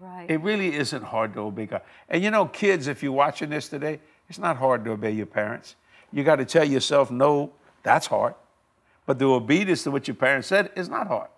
[0.00, 0.26] Right.
[0.28, 1.82] It really isn't hard to obey God.
[2.08, 5.26] And you know, kids, if you're watching this today, it's not hard to obey your
[5.26, 5.76] parents.
[6.12, 8.34] You got to tell yourself, no, that's hard.
[9.06, 11.28] But the obedience to what your parents said is not hard.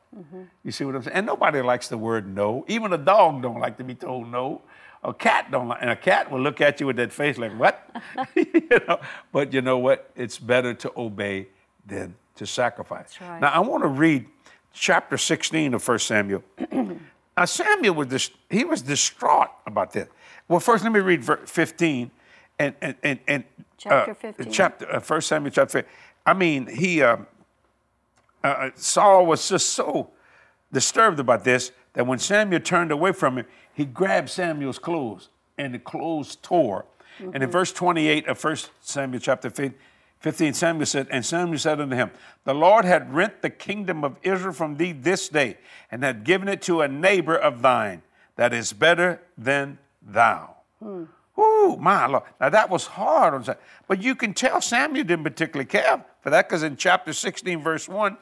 [0.62, 1.16] You see what I'm saying?
[1.16, 2.64] And nobody likes the word no.
[2.68, 4.60] Even a dog don't like to be told no.
[5.02, 7.58] A cat don't like, and a cat will look at you with that face like,
[7.58, 7.90] what?
[8.36, 9.00] you know?
[9.32, 10.10] But you know what?
[10.14, 11.48] It's better to obey
[11.86, 13.20] than to sacrifice.
[13.20, 13.40] Right.
[13.40, 14.26] Now I want to read
[14.72, 16.42] chapter 16 of 1 Samuel.
[17.34, 20.06] Now Samuel was dis- he was distraught about this.
[20.48, 22.10] Well, first let me read ver- 15
[22.58, 23.44] and and and, and
[23.78, 24.52] Chapter uh, 15.
[24.52, 25.90] Chapter uh, 1 Samuel chapter 15.
[26.26, 27.26] I mean, he um,
[28.44, 30.10] uh, Saul was just so
[30.72, 35.74] disturbed about this that when Samuel turned away from him, he grabbed Samuel's clothes and
[35.74, 36.84] the clothes tore.
[37.18, 39.74] And in verse 28 of 1 Samuel chapter 15,
[40.22, 42.12] 15, Samuel said, And Samuel said unto him,
[42.44, 45.58] The Lord had rent the kingdom of Israel from thee this day,
[45.90, 48.02] and had given it to a neighbor of thine
[48.36, 50.54] that is better than thou.
[50.78, 51.04] Hmm.
[51.38, 52.22] Ooh, my Lord.
[52.40, 53.62] Now that was hard on Samuel.
[53.88, 57.88] But you can tell Samuel didn't particularly care for that because in chapter 16, verse
[57.88, 58.16] 1,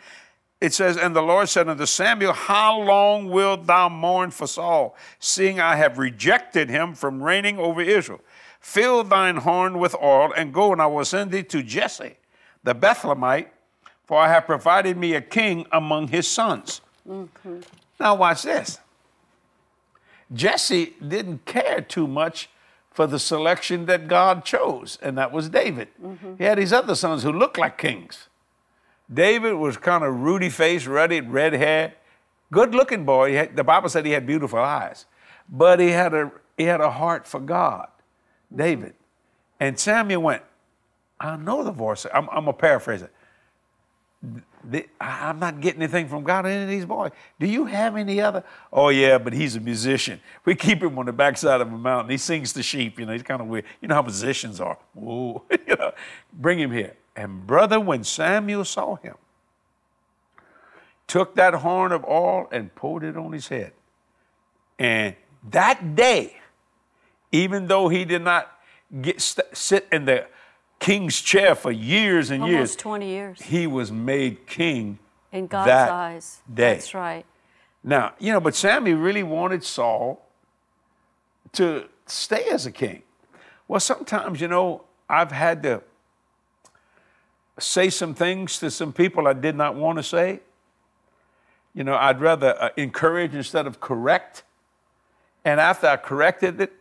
[0.60, 4.96] it says, And the Lord said unto Samuel, How long wilt thou mourn for Saul,
[5.18, 8.20] seeing I have rejected him from reigning over Israel?
[8.60, 12.16] Fill thine horn with oil, and go, and I will send thee to Jesse,
[12.62, 13.48] the Bethlehemite,
[14.04, 16.80] for I have provided me a king among his sons.
[17.08, 17.60] Mm-hmm.
[17.98, 18.78] Now, watch this.
[20.32, 22.48] Jesse didn't care too much
[22.90, 25.88] for the selection that God chose, and that was David.
[26.02, 26.34] Mm-hmm.
[26.38, 28.28] He had these other sons who looked like kings.
[29.12, 31.94] David was kind of ruddy faced, ruddy, red hair,
[32.52, 33.34] good looking boy.
[33.34, 35.06] Had- the Bible said he had beautiful eyes,
[35.48, 37.88] but he had a he had a heart for God,
[38.54, 38.94] David.
[39.58, 40.42] And Samuel went,
[41.18, 42.06] I know the voice.
[42.12, 43.12] I'm, I'm gonna paraphrase it.
[44.64, 47.12] The- I'm not getting anything from God any of these boys.
[47.38, 48.44] Do you have any other?
[48.72, 50.20] Oh yeah, but he's a musician.
[50.44, 52.10] We keep him on the backside of a mountain.
[52.10, 52.98] He sings to sheep.
[52.98, 53.64] You know, he's kind of weird.
[53.80, 54.78] You know how musicians are.
[54.94, 55.92] Whoa, you know,
[56.32, 56.96] bring him here.
[57.16, 59.16] And brother, when Samuel saw him,
[61.06, 63.72] took that horn of oil and poured it on his head.
[64.78, 65.16] And
[65.50, 66.39] that day,
[67.32, 68.50] even though he did not
[69.00, 70.26] get st- sit in the
[70.78, 74.98] king's chair for years and years, Almost 20 years he was made king
[75.32, 76.40] in God's that eyes.
[76.52, 76.74] day.
[76.74, 77.24] That's right.
[77.84, 80.26] Now, you know, but Sammy really wanted Saul
[81.52, 83.02] to stay as a king.
[83.68, 85.82] Well, sometimes, you know, I've had to
[87.58, 90.40] say some things to some people I did not want to say.
[91.74, 94.42] You know, I'd rather uh, encourage instead of correct.
[95.44, 96.72] And after I corrected it,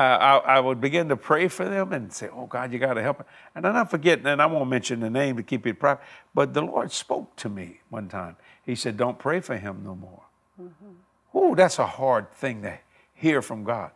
[0.00, 2.94] uh, I, I would begin to pray for them and say, "Oh God, you got
[2.94, 3.26] to help." Them.
[3.54, 6.02] And then I forget, and I won't mention the name to keep it private.
[6.34, 8.36] But the Lord spoke to me one time.
[8.64, 10.22] He said, "Don't pray for him no more."
[10.60, 10.92] Mm-hmm.
[11.34, 12.78] Oh, that's a hard thing to
[13.14, 13.90] hear from God.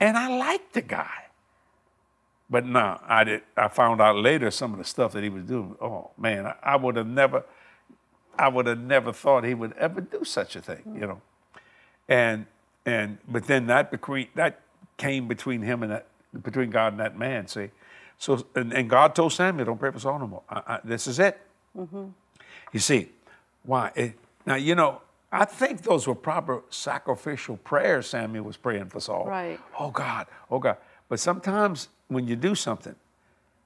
[0.00, 1.26] And I liked the guy.
[2.48, 3.42] But no, I did.
[3.56, 5.76] I found out later some of the stuff that he was doing.
[5.82, 7.44] Oh man, I, I would have never,
[8.38, 11.20] I would have never thought he would ever do such a thing, you know.
[12.08, 12.46] And
[12.86, 14.60] and but then that between that
[14.96, 16.06] came between him and that
[16.42, 17.46] between God and that man.
[17.48, 17.70] See,
[18.18, 20.42] so and, and God told Samuel, "Don't pray for Saul no more.
[20.48, 21.40] I, I, this is it."
[21.76, 22.06] Mm-hmm.
[22.72, 23.10] You see,
[23.62, 23.92] why?
[23.94, 25.02] It, now you know.
[25.32, 29.26] I think those were proper sacrificial prayers Samuel was praying for Saul.
[29.26, 29.58] Right.
[29.78, 30.76] Oh God, oh God.
[31.08, 32.94] But sometimes when you do something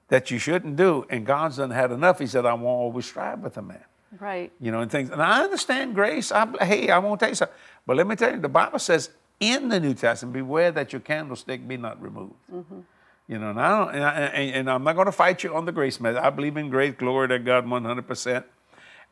[0.09, 3.41] that you shouldn't do, and God's done had enough, He said, I won't always strive
[3.41, 3.85] with a man.
[4.19, 4.51] Right.
[4.59, 5.11] You know, and things.
[5.11, 6.33] And I understand grace.
[6.33, 7.57] I, hey, I won't tell you something.
[7.87, 9.11] But let me tell you, the Bible says
[9.41, 12.35] in the New Testament, beware that your candlestick be not removed.
[12.53, 12.81] Mm-hmm.
[13.27, 14.11] You know, and, I don't, and, I,
[14.59, 16.23] and I'm not going to fight you on the grace method.
[16.23, 18.45] I believe in grace, glory to God 100%.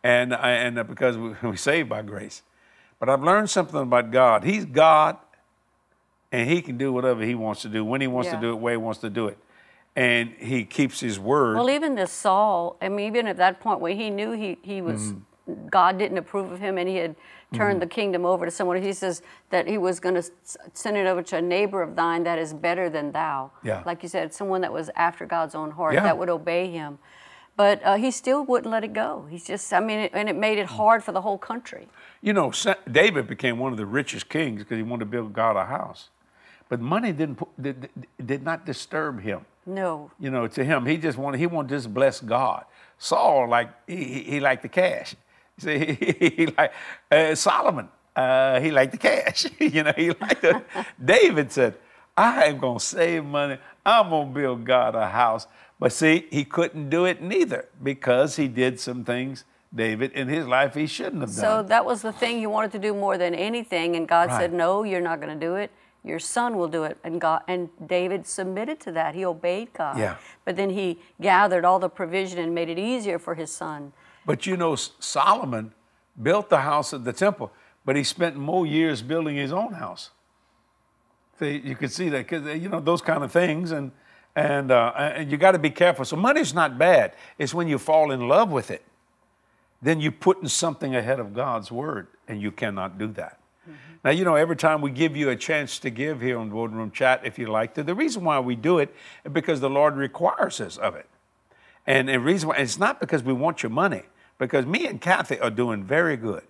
[0.05, 2.43] And, I, and because we, we're saved by grace.
[2.99, 4.45] But I've learned something about God.
[4.45, 5.17] He's God,
[6.33, 8.37] and He can do whatever He wants to do, when He wants Yeah.
[8.37, 9.39] to do it, where He wants to do it.
[9.95, 11.57] And He keeps His word.
[11.57, 14.83] Well, even this Saul, I mean, even at that point where he knew he, he
[14.83, 15.69] was, Mm-hmm.
[15.71, 17.17] God didn't approve of him and he had
[17.53, 20.23] turned the kingdom over to someone, he says that he was going to
[20.75, 23.51] send it over to a neighbor of thine that is better than thou.
[23.65, 23.83] Yeah.
[23.87, 26.03] Like you said, someone that was after God's own heart, Yeah.
[26.03, 26.99] that would obey him.
[27.57, 29.27] But uh, he still wouldn't let it go.
[29.31, 30.77] He's just, I mean, it, and it made it Mm.
[30.77, 31.89] hard for the whole country.
[32.23, 32.53] You know,
[32.91, 36.11] David became one of the richest kings because he wanted to build God a house.
[36.69, 37.89] But money didn't did,
[38.25, 39.47] did- not disturb him.
[39.65, 40.11] No.
[40.21, 42.65] You know, to him, he just wanted he wanted to just bless God.
[42.99, 45.15] Saul, like he, he liked the cash.
[45.63, 46.73] See, he, he like
[47.11, 49.47] uh, Solomon, uh, he liked the cash.
[49.59, 50.63] you know, he liked the.
[51.05, 51.75] David said,
[52.17, 53.59] "I am gonna save money.
[53.85, 55.47] I'm gonna build God a house."
[55.81, 59.45] But see, he couldn't do it neither because he did some things,
[59.75, 61.37] David, in his life he shouldn't have done.
[61.45, 64.41] So that was the thing he wanted to do more than anything, and God Right.
[64.41, 65.71] said, "No, you're not going to do it.
[66.05, 69.15] Your son will do it." And God and David submitted to that.
[69.15, 69.99] He obeyed God.
[69.99, 70.17] Yeah.
[70.45, 73.93] But then he gathered all the provision and made it easier for his son.
[74.29, 75.73] But you know, Solomon
[76.23, 77.51] built the house of the temple,
[77.87, 80.11] but he spent more years building his own house.
[81.39, 83.91] See, you can see that because you know those kind of things, and
[84.37, 86.05] and uh, and you got to be careful.
[86.05, 87.15] So money's not bad.
[87.39, 88.83] It's when you fall in love with it,
[89.81, 93.41] then you're putting something ahead of God's word, and you cannot do that.
[94.05, 96.91] Now, you know, every time we give you a chance to give here on Boardroom
[96.91, 99.97] Chat, if you like to, the reason why we do it is because the Lord
[99.97, 101.07] requires us of it.
[101.87, 104.03] And the reason why, it's not because we want your money,
[104.39, 106.43] because me and Kathy are doing very good.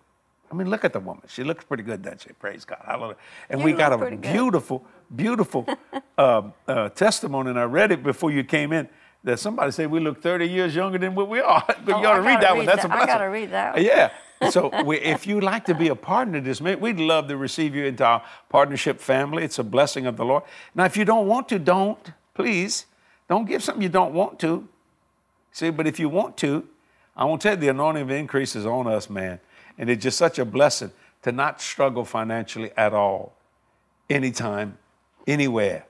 [0.51, 1.23] I mean, look at the woman.
[1.29, 2.31] She looks pretty good, doesn't she?
[2.33, 2.79] Praise God.
[2.87, 3.17] Hallelujah.
[3.51, 4.33] And You we got a pretty good.
[4.33, 4.85] beautiful,
[5.15, 5.67] beautiful
[6.17, 8.89] uh, uh, testimony, and I read it before you came in.
[9.25, 11.63] That somebody said we look 30 years younger than what we are.
[11.85, 12.61] but Oh, you ought to read that one.
[12.61, 12.91] read That's that.
[12.91, 13.15] a I blessing.
[13.15, 13.85] gotta read that one.
[13.85, 14.11] Yeah.
[14.51, 17.37] So we, if you'd like to be a partner in this, man, we'd love to
[17.37, 19.43] receive you into our partnership family.
[19.43, 20.45] It's a blessing of the Lord.
[20.77, 21.99] Now, if you don't want to, don't.
[22.35, 22.87] Please.
[23.29, 24.69] Don't give something you don't want to.
[25.51, 26.69] See, but if you want to,
[27.19, 29.41] I won't tell you the anointing of increase is on us, man.
[29.77, 30.93] And it's just such a blessing
[31.23, 33.35] to not struggle financially at all,
[34.09, 34.79] anytime,
[35.27, 35.85] anywhere.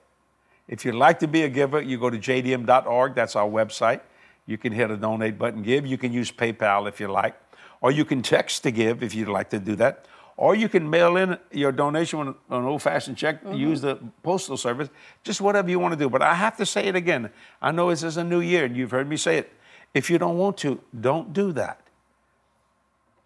[0.66, 3.14] If you'd like to be a giver, you go to jdm.org.
[3.14, 4.00] That's our website.
[4.46, 5.86] You can hit a donate button, give.
[5.86, 7.34] You can use PayPal if you like,
[7.82, 10.06] or you can text to give if you'd like to do that.
[10.38, 13.54] Or you can mail in your donation on an old fashioned check, mm-hmm.
[13.54, 14.88] use the postal service,
[15.24, 16.08] just whatever you want to do.
[16.08, 17.30] But I have to say it again.
[17.60, 19.52] I know this is a new year and you've heard me say it.
[19.94, 21.80] If you don't want to, don't do that.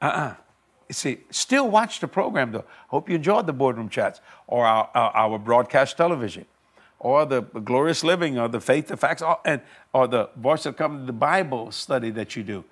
[0.00, 0.34] Uh-uh.
[0.88, 2.64] You see, still watch the program though.
[2.88, 6.44] Hope you enjoyed the boardroom chats or our, our, our broadcast television
[6.98, 9.60] or the glorious living or the faith, the facts, or, and,
[9.92, 12.64] or the voice of come the Bible study that you do.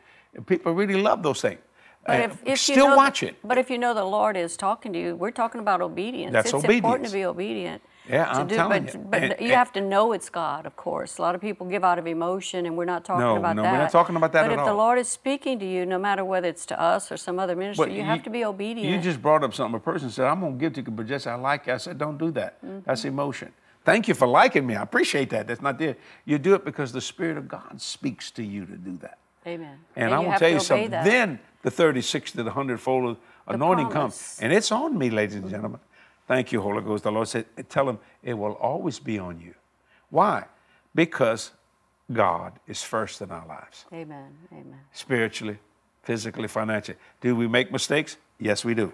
[0.47, 1.61] People really love those things.
[2.07, 3.37] But if, if still you know watch the- it.
[3.45, 6.33] But if you know the Lord is talking to you, we're talking about obedience.
[6.33, 7.83] That's it's important to be obedient.
[8.11, 9.01] Yeah, to I'm do, telling but, you.
[9.01, 11.19] But And- you and- have to know it's God, of course.
[11.19, 13.63] A lot of people give out of emotion, and we're not talking No, about no,
[13.63, 13.73] that.
[13.73, 14.75] we're not talking about that But at if the.
[14.75, 17.87] Lord is speaking to you, no matter whether it's to us or some other ministry,
[17.87, 18.91] But you, have to be obedient.
[18.91, 19.77] You just brought up something.
[19.77, 21.75] A person said, I'm going to give to you, but just I like you.
[21.75, 22.59] I said, don't do that.
[22.85, 23.09] That's mm-hmm.
[23.09, 23.53] emotion.
[23.85, 24.77] Thank you for liking me.
[24.77, 25.47] I appreciate that.
[25.47, 25.97] That's not there.
[26.25, 29.19] You do it because the Spirit of God speaks to you to do that.
[29.47, 29.79] Amen.
[29.97, 30.91] And, I you will have tell you something.
[30.91, 31.05] that.
[31.05, 34.39] Then the 30, 60, the 100 fold anointing comes.
[34.43, 35.81] And it's on me, ladies and gentlemen.
[36.31, 37.03] Thank you, Holy Ghost.
[37.03, 39.53] The Lord said, tell him it will always be on you.
[40.11, 40.45] Why?
[40.95, 41.51] Because
[42.13, 44.29] God is first in our lives, Amen.
[44.53, 44.79] Amen.
[44.93, 45.59] spiritually,
[46.05, 46.99] physically, financially.
[47.21, 48.17] Do we make mistakes?
[48.39, 48.93] Yes, we do.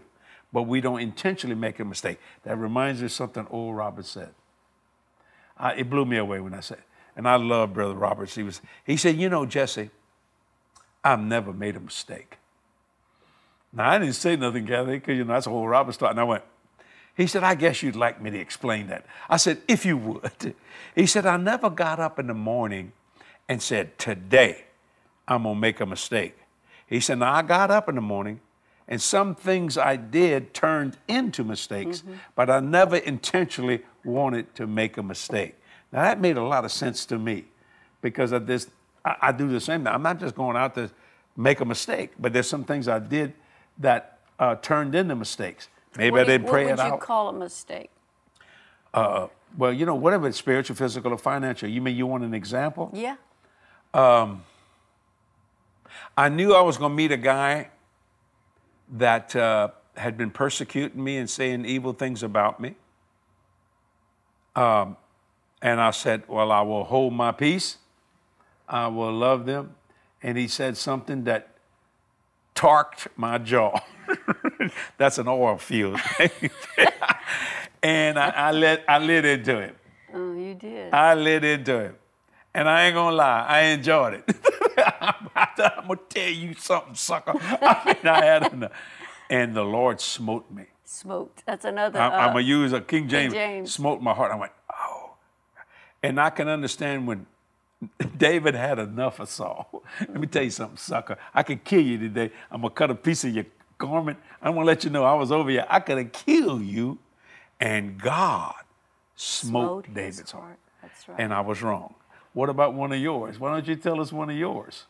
[0.51, 2.18] But we don't intentionally make a mistake.
[2.45, 4.30] That reminds me of something Oral Roberts said.
[5.59, 6.84] I, it blew me away when I said,
[7.16, 8.34] and I love Brother Roberts.
[8.34, 9.91] He was, he said, you know, Jesse,
[11.05, 12.39] I've never made a mistake.
[13.74, 16.12] Now I didn't say nothing, Kathy, because you know that's a Oral Roberts thought.
[16.12, 16.43] And I went,
[17.17, 19.07] he said, I guess you'd like me to explain that.
[19.29, 20.55] I said, if you would.
[20.95, 22.93] He said, I never got up in the morning
[23.49, 24.64] and said, today
[25.27, 26.37] I'm gonna make a mistake.
[26.87, 28.41] He said, now I got up in the morning
[28.89, 32.14] and some things I did turned into mistakes, mm-hmm.
[32.35, 35.57] but I never intentionally wanted to make a mistake.
[35.93, 37.47] Now that made a lot of sense to me
[38.01, 38.69] because of this.
[39.05, 39.93] I, I do the same thing.
[39.93, 40.91] I'm not just going out to
[41.37, 43.33] make a mistake, but there's some things I did
[43.79, 45.69] that uh, turned into mistakes.
[45.97, 46.78] Maybe what I didn't pray it out.
[46.78, 47.90] What would you call a mistake?
[48.92, 51.68] Uh, well, you know, whatever it's spiritual, physical, or financial.
[51.68, 52.90] You mean you want an example?
[52.92, 53.16] Yeah.
[53.94, 54.44] Um,
[56.16, 57.70] I knew I was going to meet a guy
[58.92, 62.74] that uh, had been persecuting me and saying evil things about me.
[64.55, 64.97] Um,
[65.62, 67.78] and I said, Well, I will hold my peace.
[68.68, 69.74] I will love them.
[70.22, 71.55] And he said something that
[72.57, 73.78] torqued my jaw.
[74.98, 76.00] That's an oil field.
[77.82, 79.76] and I, I, let I lit into it.
[80.12, 80.92] Oh, you did.
[80.92, 82.00] I lit into it.
[82.54, 84.36] And I ain't gonna lie, I enjoyed it.
[85.00, 87.34] I'm, gonna tell you something, sucker.
[87.38, 88.72] I mean, I had enough.
[89.28, 90.64] And the Lord smote me.
[90.84, 91.42] Smote.
[91.44, 91.98] That's another.
[92.00, 93.34] I'm, uh, I'm gonna use a King James.
[93.34, 93.74] King James.
[93.74, 94.32] Smote my heart.
[94.32, 95.16] I went, oh.
[96.02, 97.26] And I can understand when
[98.16, 99.83] David had enough of Saul.
[100.01, 101.18] Let me tell you something, sucker.
[101.35, 102.31] I could kill you today.
[102.51, 103.47] I'm gonna cut a piece of your
[103.79, 104.18] garment.
[104.43, 105.62] I'm gonna let you know I was over you.
[105.68, 106.99] I could have killed you,
[107.61, 108.55] and God
[109.14, 110.45] smote, smote David's heart.
[110.45, 110.59] heart.
[110.83, 111.20] That's right.
[111.20, 111.95] And I was wrong.
[112.33, 113.39] What about one of yours?
[113.39, 114.85] Why don't you tell us one of yours?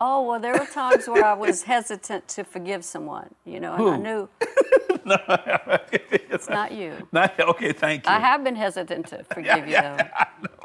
[0.00, 3.82] Oh well, there were times where I was hesitant to forgive someone, you know, and
[3.82, 3.90] Who?
[3.90, 4.28] I knew
[5.04, 5.18] no,
[6.00, 7.08] it's not you.
[7.12, 8.12] Not, okay, thank you.
[8.12, 9.98] I have been hesitant to forgive you though,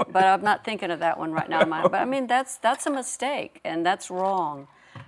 [0.12, 1.66] but I'm not thinking of that one right now.
[1.66, 4.68] But I mean, that's that's a mistake and that's wrong.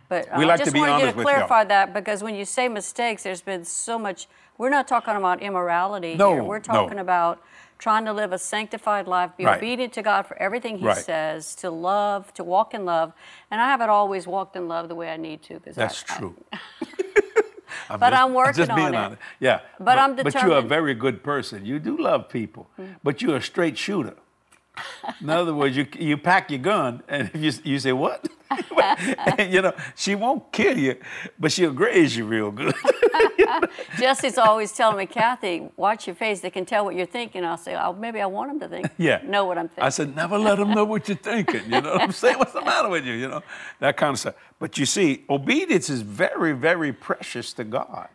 [0.10, 1.68] But we I like just to be wanted you to clarify y'all.
[1.70, 4.28] that because when you say mistakes, there's been so much.
[4.58, 6.44] We're not talking about immorality No, here.
[6.44, 6.64] We're no.
[6.64, 7.42] talking about
[7.78, 9.58] trying to live a sanctified life, be Right.
[9.58, 10.98] obedient to God for everything He Right.
[10.98, 13.14] says, to love, to walk in love.
[13.52, 15.60] And I haven't always walked in love the way I need to.
[15.60, 16.36] Cause That's I, I- true.
[17.90, 18.98] I'm But just, I'm working just being on it.
[18.98, 19.22] honest.
[19.40, 19.60] Yeah.
[19.80, 20.62] But I'm But you're a.
[20.62, 21.66] Very good person.
[21.66, 22.96] You do love people, mm.
[23.04, 24.16] but you're a straight shooter.
[25.21, 29.53] In other words, you you pack your gun, and if you you say what, And,
[29.53, 30.97] you know, she won't kill you,
[31.39, 32.73] but she'll graze you real good.
[33.97, 36.39] Jesse's always telling me, Kathy, watch your face.
[36.41, 37.43] They can tell what you're thinking.
[37.43, 39.21] I'll say, oh, maybe I want them to think, yeah.
[39.23, 39.84] know what I'm thinking.
[39.84, 41.63] I said, never let them know what you're thinking.
[41.65, 42.38] You know what I'm saying?
[42.38, 43.13] What's the matter with you?
[43.13, 43.43] You know,
[43.80, 44.36] that kind of stuff.
[44.59, 48.09] But you see, obedience is very, very precious to God.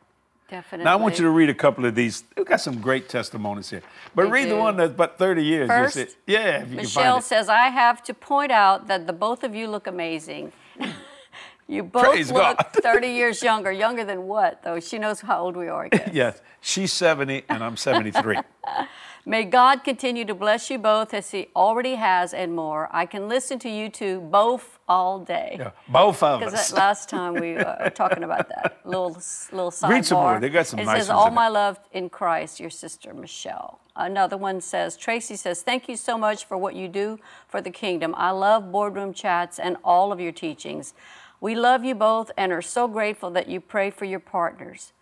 [0.53, 0.85] Definitely.
[0.85, 2.25] Now I want you to read a couple of these.
[2.37, 3.81] We've got some great testimonies here.
[4.15, 5.67] But We read the one that's about 30 years.
[5.67, 7.27] First, yeah, if you Michelle can find it.
[7.27, 10.53] says, I have to point out that the both of you look amazing.
[11.69, 12.67] you both Praise look God.
[12.83, 13.73] 30 years younger.
[13.73, 14.79] Younger than what, though?
[14.79, 16.11] She knows how old we are, I guess.
[16.13, 18.37] Yes, she's 70 and I'm 73.
[19.25, 22.89] May God continue to bless you both as He already has and more.
[22.91, 25.57] I can listen to you two both all day.
[25.61, 26.71] Yeah, both of us.
[26.71, 29.11] that last time we uh, were talking about that little
[29.53, 29.89] little sidebar.
[29.91, 30.41] Read some more.
[30.41, 33.79] They got some it nice says, "All my there." love in Christ, your sister Michelle."
[33.95, 37.71] Another one says, "Tracy says, thank you so much for what you do for the
[37.71, 38.15] kingdom.
[38.17, 40.95] I love boardroom chats and all of your teachings.
[41.41, 44.93] We love you both and are so grateful that you pray for your partners."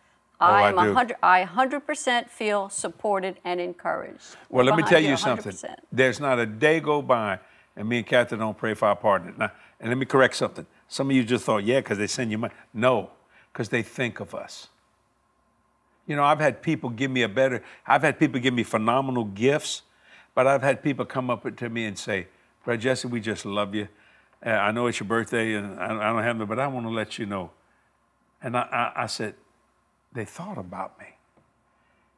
[0.40, 0.94] Oh, I am do.
[0.94, 4.36] 100, I 100% feel supported and encouraged.
[4.48, 5.52] Well, let me tell you something.
[5.52, 5.74] 100%.
[5.92, 7.40] There's not a day go by
[7.76, 9.32] and me and Kathy don't pray for our partner.
[9.36, 10.66] Now, and let me correct something.
[10.88, 12.54] Some of you just thought, yeah, because they send you money.
[12.74, 13.10] No,
[13.52, 14.68] because they think of us.
[16.06, 19.24] You know, I've had people give me a better, I've had people give me phenomenal
[19.24, 19.82] gifts,
[20.34, 22.26] but I've had people come up to me and say,
[22.64, 23.88] Brother Jesse, we just love you.
[24.44, 26.86] Uh, I know it's your birthday and I, I don't have no, but I want
[26.86, 27.50] to let you know.
[28.42, 29.34] And I, I, I said,
[30.12, 31.06] they thought about me.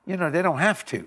[0.06, 1.06] You know, they don't have to,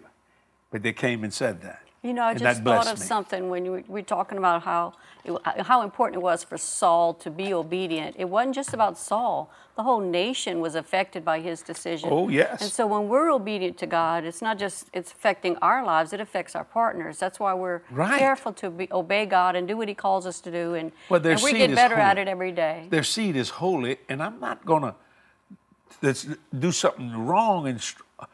[0.72, 1.82] but they came and said that.
[2.02, 3.06] You know, I And just thought of me.
[3.06, 6.56] something when you were, we were talking about how it, how important it was for
[6.56, 8.16] Saul to be obedient.
[8.20, 12.10] It wasn't just about Saul; the whole nation was affected by his decision.
[12.12, 12.62] Oh, yes.
[12.62, 16.20] And so when we're obedient to God, it's not just it's affecting our lives; it
[16.22, 17.18] affects our partners.
[17.18, 18.20] That's why we're Right.
[18.20, 21.26] careful to be, obey God and do what He calls us to do, and, Well,
[21.26, 22.86] and we get better at it every day.
[22.92, 24.94] Their seed is holy, and I'm not gonna
[26.02, 26.28] let's
[26.58, 27.82] do something wrong and
[28.20, 28.26] uh,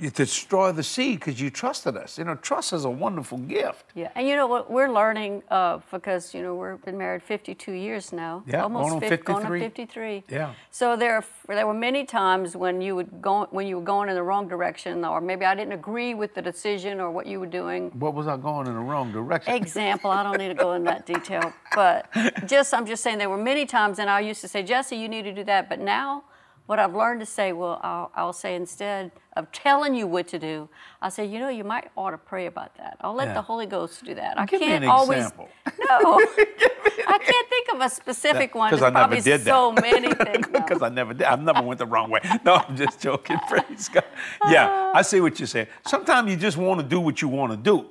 [0.00, 2.18] to destroy the seed because you trusted us.
[2.18, 3.84] You know, trust is a wonderful gift.
[3.94, 7.72] Yeah, and you know what we're learning uh, because you know we've been married 52
[7.72, 8.42] years now.
[8.46, 9.60] Yeah, almost going on 50 going on 53.
[9.60, 10.24] 53.
[10.28, 10.54] Yeah.
[10.70, 14.08] So there, are, there were many times when you would go when you were going
[14.08, 17.40] in the wrong direction, or maybe I didn't agree with the decision or what you
[17.40, 17.90] were doing.
[17.98, 19.54] What was I going in the wrong direction?
[19.54, 22.08] Example, I don't need to go in that detail, but
[22.46, 25.08] just I'm just saying there were many times, and I used to say, Jesse, you
[25.08, 26.24] need to do that, but now.
[26.66, 30.38] What I've learned to say, well, I'll, I'll say instead of telling you what to
[30.38, 30.70] do,
[31.02, 32.96] I say, you know, you might ought to pray about that.
[33.02, 33.34] I'll let Yeah.
[33.34, 34.38] the Holy Ghost do that.
[34.40, 35.18] I Give can't an always.
[35.18, 35.48] example.
[35.90, 35.96] No,
[37.06, 38.70] I can't think of a specific one.
[38.70, 39.44] Because I never did that.
[39.44, 40.46] so many things.
[40.46, 41.24] Because I never did.
[41.26, 42.20] I never went the wrong way.
[42.42, 43.38] No, I'm just joking.
[43.48, 44.04] Praise God.
[44.48, 45.66] Yeah, I see what you're saying.
[45.86, 47.86] Sometimes you just want to do what you want to do,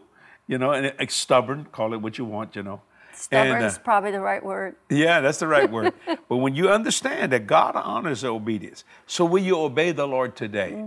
[0.48, 1.66] you know, and it's stubborn.
[1.72, 2.82] Call it what you want, you know.
[3.16, 4.76] Stubborn And, uh, is probably the right word.
[4.90, 5.94] Yeah, that's the right word.
[6.30, 10.86] but when you understand that God honors obedience, so will you obey the Lord today?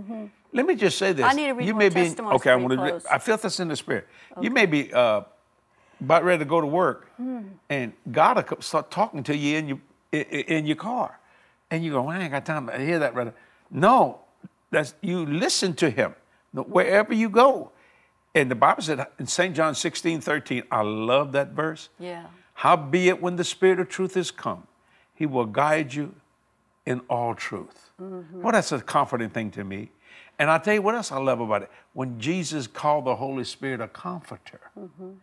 [0.53, 1.25] Let me just say this.
[1.25, 1.31] Mm-hmm.
[1.31, 2.51] I need to read you may be okay.
[2.51, 2.77] I want to.
[2.77, 3.05] close.
[3.05, 4.07] I feel this in the spirit.
[4.41, 5.21] You may be uh,
[5.99, 7.39] about ready to go to work, Hmm.
[7.69, 9.79] and God will start talking to you in your
[10.11, 11.19] in your car,
[11.69, 13.33] and you go, well, "I ain't got time to hear that, brother."
[13.69, 14.21] No,
[14.71, 16.15] that's you listen to Him
[16.53, 17.71] wherever you go.
[18.37, 19.55] And the Bible said in St.
[19.55, 21.89] John 16, 13, I love that verse.
[21.99, 22.27] Yeah.
[22.53, 24.67] Howbeit, when the Spirit of truth is come,
[25.15, 26.13] he will guide you
[26.85, 27.89] in all truth.
[27.99, 29.89] Well, that's a comforting thing to me.
[30.37, 31.71] And I'll tell you what else I love about it.
[31.93, 35.13] When Jesus called the Holy Spirit a comforter, mm-hmm.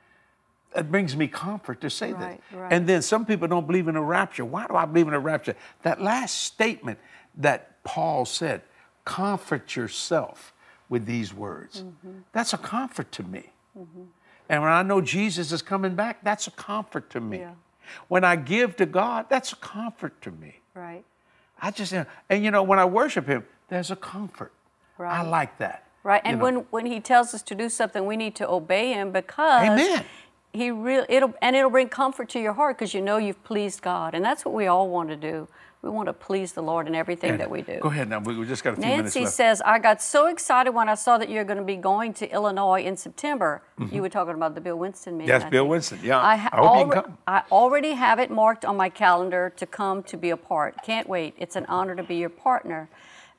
[0.77, 2.59] it brings me comfort to say Right, that.
[2.59, 2.73] right.
[2.73, 4.45] And then some people don't believe in a rapture.
[4.45, 5.55] Why do I believe in a rapture?
[5.83, 6.99] That last statement
[7.37, 8.63] that Paul said,
[9.05, 10.53] comfort yourself
[10.89, 11.83] with these words.
[11.83, 12.19] Mm-hmm.
[12.33, 13.51] That's a comfort to me.
[14.49, 17.39] And when I know Jesus is coming back, that's a comfort to me.
[17.39, 17.55] Yeah.
[18.09, 20.61] When I give to God, that's a comfort to me.
[20.75, 21.05] Right.
[21.61, 24.53] I just, and you know, when I worship Him, there's a comfort.
[24.99, 25.19] Right.
[25.19, 25.85] I like that.
[26.03, 26.21] Right.
[26.25, 26.45] And know.
[26.45, 30.05] when, when he tells us to do something, we need to obey him because Amen.
[30.53, 33.81] he really it'll and it'll bring comfort to your heart because you know you've pleased
[33.81, 34.15] God.
[34.15, 35.49] And that's what we all want to do.
[35.85, 37.79] We want to please the Lord in everything And that we do.
[37.79, 38.19] Go ahead now.
[38.19, 41.19] We just got a few minutes Nancy says, I got so excited when I saw
[41.19, 43.63] that you're going to be going to Illinois in September.
[43.93, 45.29] You were talking about the Bill Winston meeting.
[45.29, 45.51] Yes, I Mm-hmm.
[45.51, 45.71] Bill think.
[45.73, 45.99] Winston.
[46.03, 47.19] Yeah, I, ha- I hope you can alre- come.
[47.27, 50.77] I already have it marked on my calendar to come to be a part.
[50.83, 51.35] Can't wait.
[51.37, 52.89] It's an honor to be your partner.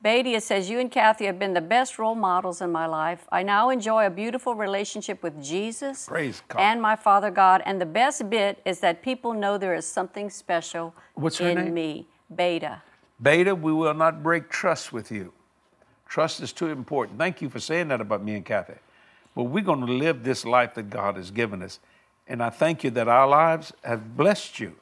[0.04, 3.26] Badia says, You and Kathy have been the best role models in my life.
[3.32, 6.60] I now enjoy a beautiful relationship with Jesus Praise God.
[6.62, 7.64] and my Father God.
[7.66, 11.74] And the best bit is that people know there is something special What's in name?
[11.74, 12.08] me.
[12.34, 12.82] Beta.
[13.22, 15.32] Beta, we will not break trust with you.
[16.08, 17.18] Trust is too important.
[17.18, 18.76] Thank you for saying that about me and Kathy.
[19.36, 21.80] But we're going to live this life that God has given us.
[22.28, 24.76] And I thank you that our lives have blessed you.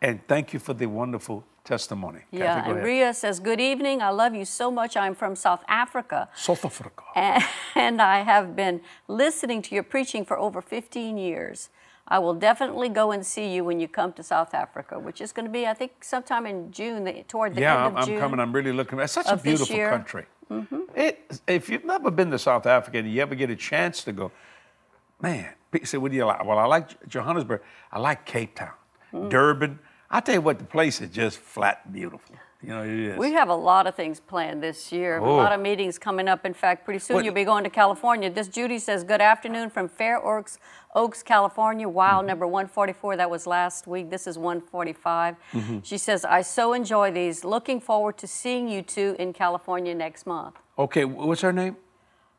[0.00, 2.20] And thank you for the wonderful testimony.
[2.30, 2.82] Yeah, Kathy, and.
[2.82, 4.02] Ria says, Good evening.
[4.02, 4.96] I love you so much.
[4.96, 6.28] I'm from South Africa.
[6.34, 7.04] South Africa.
[7.14, 7.44] And,
[7.74, 11.68] and I have been listening to your preaching for over 15 years.
[12.12, 15.32] I will definitely go and see you when you come to South Africa, which is
[15.32, 17.96] going to be, I think, sometime in June, the- toward the yeah, end I'm, of
[18.02, 18.20] I'm June.
[18.20, 18.38] coming.
[18.38, 18.98] I'm really looking.
[19.00, 20.26] It's such a beautiful country.
[20.94, 24.12] It, if you've never been to South Africa and you ever get a chance to
[24.12, 24.30] go,
[25.22, 26.44] man, people say, what do you like?
[26.44, 27.62] Well, I like Johannesburg.
[27.90, 28.74] I like Cape Town,
[29.14, 29.30] Mm.
[29.30, 29.78] Durban.
[30.14, 32.36] I tell you what, the place is just flat beautiful.
[32.62, 33.18] You know, it is.
[33.18, 35.36] We have a lot of things planned this year, a Oh.
[35.36, 36.44] lot of meetings coming up.
[36.46, 38.30] In fact, pretty soon What- you'll be going to California.
[38.30, 40.58] This Judy says, Good afternoon from Fair Oaks,
[40.94, 41.88] Oaks, California.
[41.88, 42.26] Wow, Mm-hmm.
[42.28, 43.16] number 144.
[43.16, 44.10] That was last week.
[44.10, 45.34] This is 145.
[45.54, 45.78] Mm-hmm.
[45.82, 47.42] She says, I so enjoy these.
[47.44, 50.54] Looking forward to seeing you two in California next month.
[50.78, 51.76] okay, what's her name?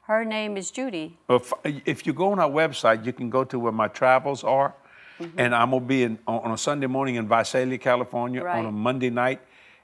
[0.03, 1.17] Her name is Judy.
[1.30, 4.74] If, if you go on our website, you can go to where my travels are.
[5.24, 5.39] Mm-hmm.
[5.39, 8.71] And I'm going to be in, on, a Sunday morning in Visalia, California, on a
[8.71, 9.41] Monday night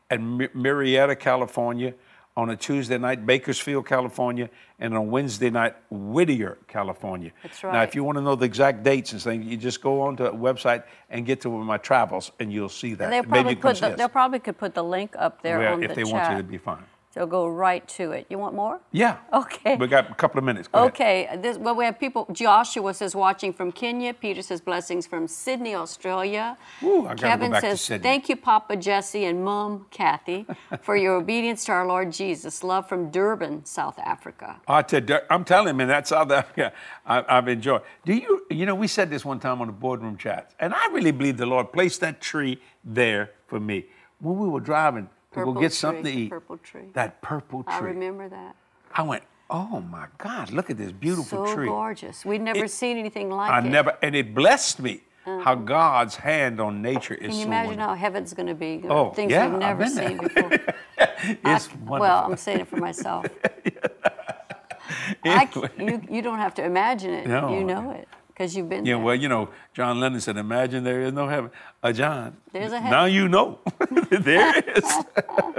[0.09, 1.93] at Murrieta, California,
[2.35, 7.31] on a Tuesday night, Bakersfield, California, and on Wednesday night, Whittier, California.
[7.43, 7.73] That's right.
[7.73, 10.15] Now, if you want to know the exact dates and things, you just go on
[10.17, 13.09] to the website and get to one of my travels, and you'll see that.
[13.09, 15.95] They'll probably, put the, they'll probably could put the link up there Well, if the
[15.95, 16.13] they chat.
[16.13, 16.83] want to, it'd be fine.
[17.19, 18.27] They'll go right to it.
[18.29, 18.79] You want more?
[18.93, 19.17] Yeah.
[19.33, 19.75] Okay.
[19.75, 20.69] We got a couple of minutes.
[20.69, 20.85] Go.
[20.85, 22.25] Okay, this, well, we have people.
[22.31, 24.13] Joshua says watching from Kenya.
[24.13, 26.57] Peter says blessings from Sydney, Australia.
[26.81, 28.03] Ooh, I go Kevin back to says Sydney.
[28.03, 30.45] thank you, Papa Jesse and Mom Kathy,
[30.79, 32.63] for your obedience to our Lord Jesus.
[32.63, 34.61] Love from Durban, South Africa.
[34.65, 34.85] I
[35.29, 36.71] I'm telling you, man, that's South Africa.
[37.05, 37.81] I, I've enjoyed.
[38.05, 40.87] Do you, you know, we said this one time on the boardroom chat, and I
[40.93, 43.87] really believe the Lord placed that tree there for me.
[44.21, 46.89] When we were driving to Purple go get tree, something to eat, purple tree.
[46.93, 47.73] that purple tree.
[47.73, 48.55] I remember that.
[48.93, 51.67] I went, oh my God, look at this beautiful So tree.
[51.67, 52.25] gorgeous.
[52.25, 53.65] We'd never It- seen anything like I it.
[53.65, 55.39] never, and it blessed me uh-huh.
[55.43, 57.89] how God's hand on nature is Can you so imagine wonderful.
[57.89, 58.81] how heaven's going to be?
[58.89, 60.51] Oh, Things yeah, we've I've never seen before.
[60.53, 60.65] It's
[61.45, 61.99] I- wonderful.
[61.99, 63.25] well, I'm saying it for myself.
[65.23, 65.69] I Anyway.
[65.77, 67.27] you, you don't have to imagine it.
[67.27, 67.53] No.
[67.53, 68.07] You know it
[68.39, 69.03] because you've been Yeah, there.
[69.03, 71.51] well, you know, John Lennon said, "Imagine there is no heaven."
[71.83, 72.89] Uh, John, There's a heaven.
[72.91, 73.59] now you know
[74.09, 74.93] there is.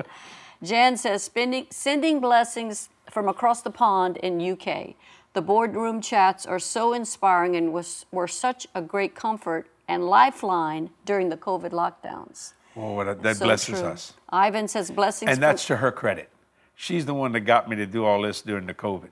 [0.63, 4.95] Jan says, spending, sending blessings from across the pond in UK.
[5.33, 10.91] The boardroom chats are so inspiring and was, were such a great comfort and lifeline
[11.07, 12.53] during the COVID lockdowns.
[12.77, 13.89] Oh, that, that So blesses true.
[13.89, 16.29] us, Ivan says, blessings and that's to her credit.
[16.77, 19.09] She's the one that got me to do all this during the COVID.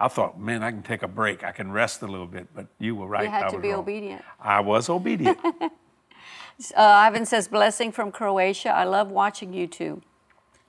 [0.00, 1.44] I thought, man, I can take a break.
[1.44, 2.48] I can rest a little bit.
[2.54, 3.24] But you were right.
[3.24, 3.80] You had I to was be wrong.
[3.80, 4.22] obedient.
[4.40, 5.38] I was obedient.
[6.76, 8.68] Uh, Ivan says, blessing from Croatia.
[8.68, 10.02] I love watching you two.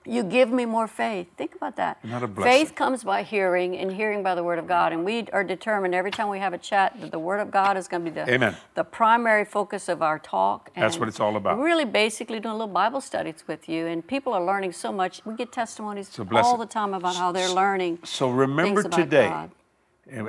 [0.04, 1.28] You give me more faith.
[1.36, 2.04] Think about that.
[2.04, 2.52] Not a blessing.
[2.66, 4.92] Faith comes by hearing, and hearing by the Word of God.
[4.92, 7.76] And we are determined every time we have a chat that the Word of God
[7.76, 8.56] is going to be the, Amen.
[8.74, 10.70] the primary focus of our talk.
[10.74, 11.58] And That's what it's all about.
[11.58, 15.20] Really, basically doing little Bible studies with you, and people are learning so much.
[15.24, 18.00] We get testimonies all the time about how they're learning.
[18.04, 19.50] So remember today, God.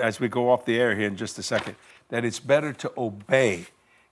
[0.01, 1.75] as we go off the air here in just a second,
[2.09, 3.65] that it's better to obey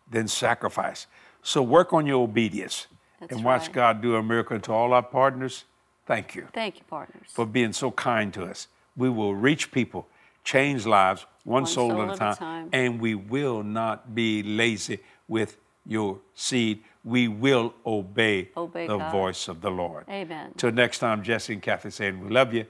[0.10, 1.08] than sacrifice.
[1.44, 2.88] So work on your obedience
[3.22, 3.72] That's and watch right.
[3.74, 5.64] God do a miracle to all our partners.
[6.06, 7.28] Thank you Thank you, partners.
[7.30, 8.68] for being so kind to us.
[8.98, 10.08] We will reach people,
[10.44, 12.70] change lives, one, One soul, soul at a time, time.
[12.74, 15.00] and we will not be lazy
[15.30, 16.84] with your seed.
[17.04, 19.12] We will obey, Obey the God.
[19.12, 20.06] voice of the Lord.
[20.10, 20.54] Amen.
[20.58, 22.66] Till next time, Jesse and Kathy saying, We love you.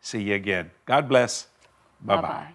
[0.00, 0.70] See you again.
[0.84, 1.46] God bless.
[2.02, 2.22] Bye bye.
[2.22, 2.54] Bye-bye.